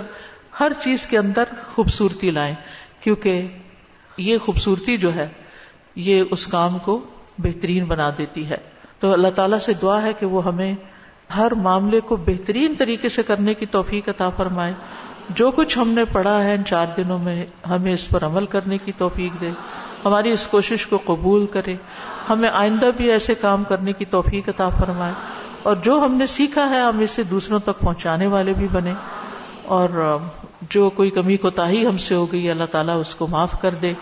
ہر 0.60 0.72
چیز 0.82 1.06
کے 1.06 1.18
اندر 1.18 1.44
خوبصورتی 1.74 2.30
لائیں۔ 2.30 2.54
کیونکہ 3.00 3.48
یہ 4.16 4.38
خوبصورتی 4.38 4.96
جو 4.96 5.14
ہے، 5.14 5.28
یہ 5.96 6.24
اس 6.30 6.46
کام 6.46 6.78
کو 6.78 7.00
بہترین 7.38 7.84
بنا 7.84 8.10
دیتی 8.18 8.46
ہے۔ 8.46 8.56
تو 9.00 9.12
اللہ 9.12 9.28
تعالیٰ 9.28 9.58
سے 9.58 9.72
دعا 9.72 10.02
ہے 10.02 10.12
کہ 10.18 10.26
وہ 10.26 10.44
ہمیں 10.44 10.74
ہر 11.36 11.54
معاملے 11.54 12.00
کو 12.00 12.16
بہترین 12.16 12.74
طریقے 12.78 13.08
سے 13.08 13.22
کرنے 13.22 13.54
کی 13.54 13.66
توفیق 13.66 14.08
عطا 14.08 14.30
فرمائے۔ 14.30 14.72
جو 15.28 15.50
کچھ 15.50 15.78
ہم 15.78 15.88
نے 15.88 16.04
پڑھا 16.12 16.44
ہے 16.44 16.54
ان 16.54 16.64
چار 16.64 16.86
دنوں 16.96 17.18
میں 17.18 17.46
ہمیں 17.70 17.92
اس 17.92 18.08
پر 18.08 18.24
عمل 18.24 18.46
کرنے 18.46 18.78
کی 18.78 18.92
توفیق 18.98 19.40
دے۔ 19.40 19.50
ہماری 20.04 20.32
اس 20.32 20.46
کوشش 20.46 20.86
کو 20.86 20.98
قبول 21.04 21.46
کرے۔ 21.46 21.76
ہمیں 22.30 22.50
آئندہ 22.52 22.90
بھی 22.96 23.10
ایسے 23.10 23.34
کام 23.34 23.64
کرنے 23.64 23.92
کی 23.92 24.04
توفیق 24.04 24.48
عطا 24.48 24.68
فرمائے۔ 24.68 25.12
اور 25.62 25.76
جو 25.76 26.00
ہم 26.04 26.14
نے 26.14 26.26
سیکھا 26.26 26.70
ہے، 26.70 26.80
ہم 26.80 26.98
اسے 26.98 27.22
دوسروں 27.22 27.58
تک 27.58 27.80
پہنچانے 27.80 28.26
والے 28.26 28.52
بھی 28.52 28.68
بنے۔ 28.72 28.92
اور 29.64 30.18
جو 30.70 30.90
کوئی 30.90 31.10
کمی 31.10 31.36
کو 31.36 31.50
تاہی 31.50 31.86
ہم 31.86 31.98
سے 31.98 32.14
ہو 32.14 32.32
گئی، 32.32 32.50
اللہ 32.50 32.64
تعالیٰ 32.70 33.00
اس 33.00 33.14
کو 33.14 33.26
معاف 33.26 33.60
کر 33.60 33.74
دے۔ 33.82 33.92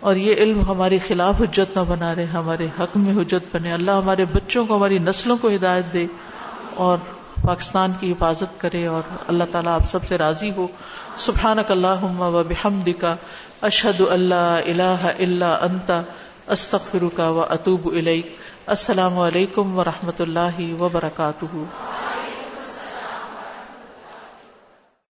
اور 0.00 0.16
یہ 0.16 0.34
علم 0.34 0.60
ہمارے 0.60 0.98
خلاف 1.08 1.40
حجت 1.40 1.76
نہ 1.76 1.82
بنا 1.88 2.14
رہے، 2.14 2.24
ہمارے 2.24 2.66
حق 2.80 2.96
میں 2.96 3.22
حجت 3.22 3.56
بنے۔ 3.56 3.72
اللہ 3.72 3.90
ہمارے 3.90 4.24
بچوں 4.24 4.64
کو، 4.64 4.76
ہماری 4.76 4.98
نسلوں 4.98 5.36
کو 5.36 5.48
ہدایت 5.48 5.92
دے 5.92 6.06
اور 6.74 6.98
پاکستان 7.42 7.92
کی 8.00 8.12
حفاظت 8.12 8.60
کرے 8.60 8.86
اور 8.86 9.02
اللہ 9.28 9.44
تعالیٰ 9.52 9.74
آپ 9.74 9.84
سب 9.90 10.04
سے 10.08 10.18
راضی 10.18 10.50
ہو۔ 10.56 10.66
سبحان 11.16 11.58
اللہ 11.68 12.20
و 12.20 12.42
بحمد 12.48 12.88
کا 12.98 13.16
اشد 13.62 14.00
اللہ 14.10 14.60
اللہ 14.66 15.12
اللہ 15.18 15.44
انتا 15.44 16.02
استخر 16.46 17.04
کا 17.16 17.28
و 17.28 17.40
اطوب 17.40 17.88
السلام 18.66 19.18
علیکم 19.18 19.78
و 19.78 19.84
رحمۃ 19.84 20.20
اللہ 20.20 20.80
وبرکاتہ۔ 20.80 21.56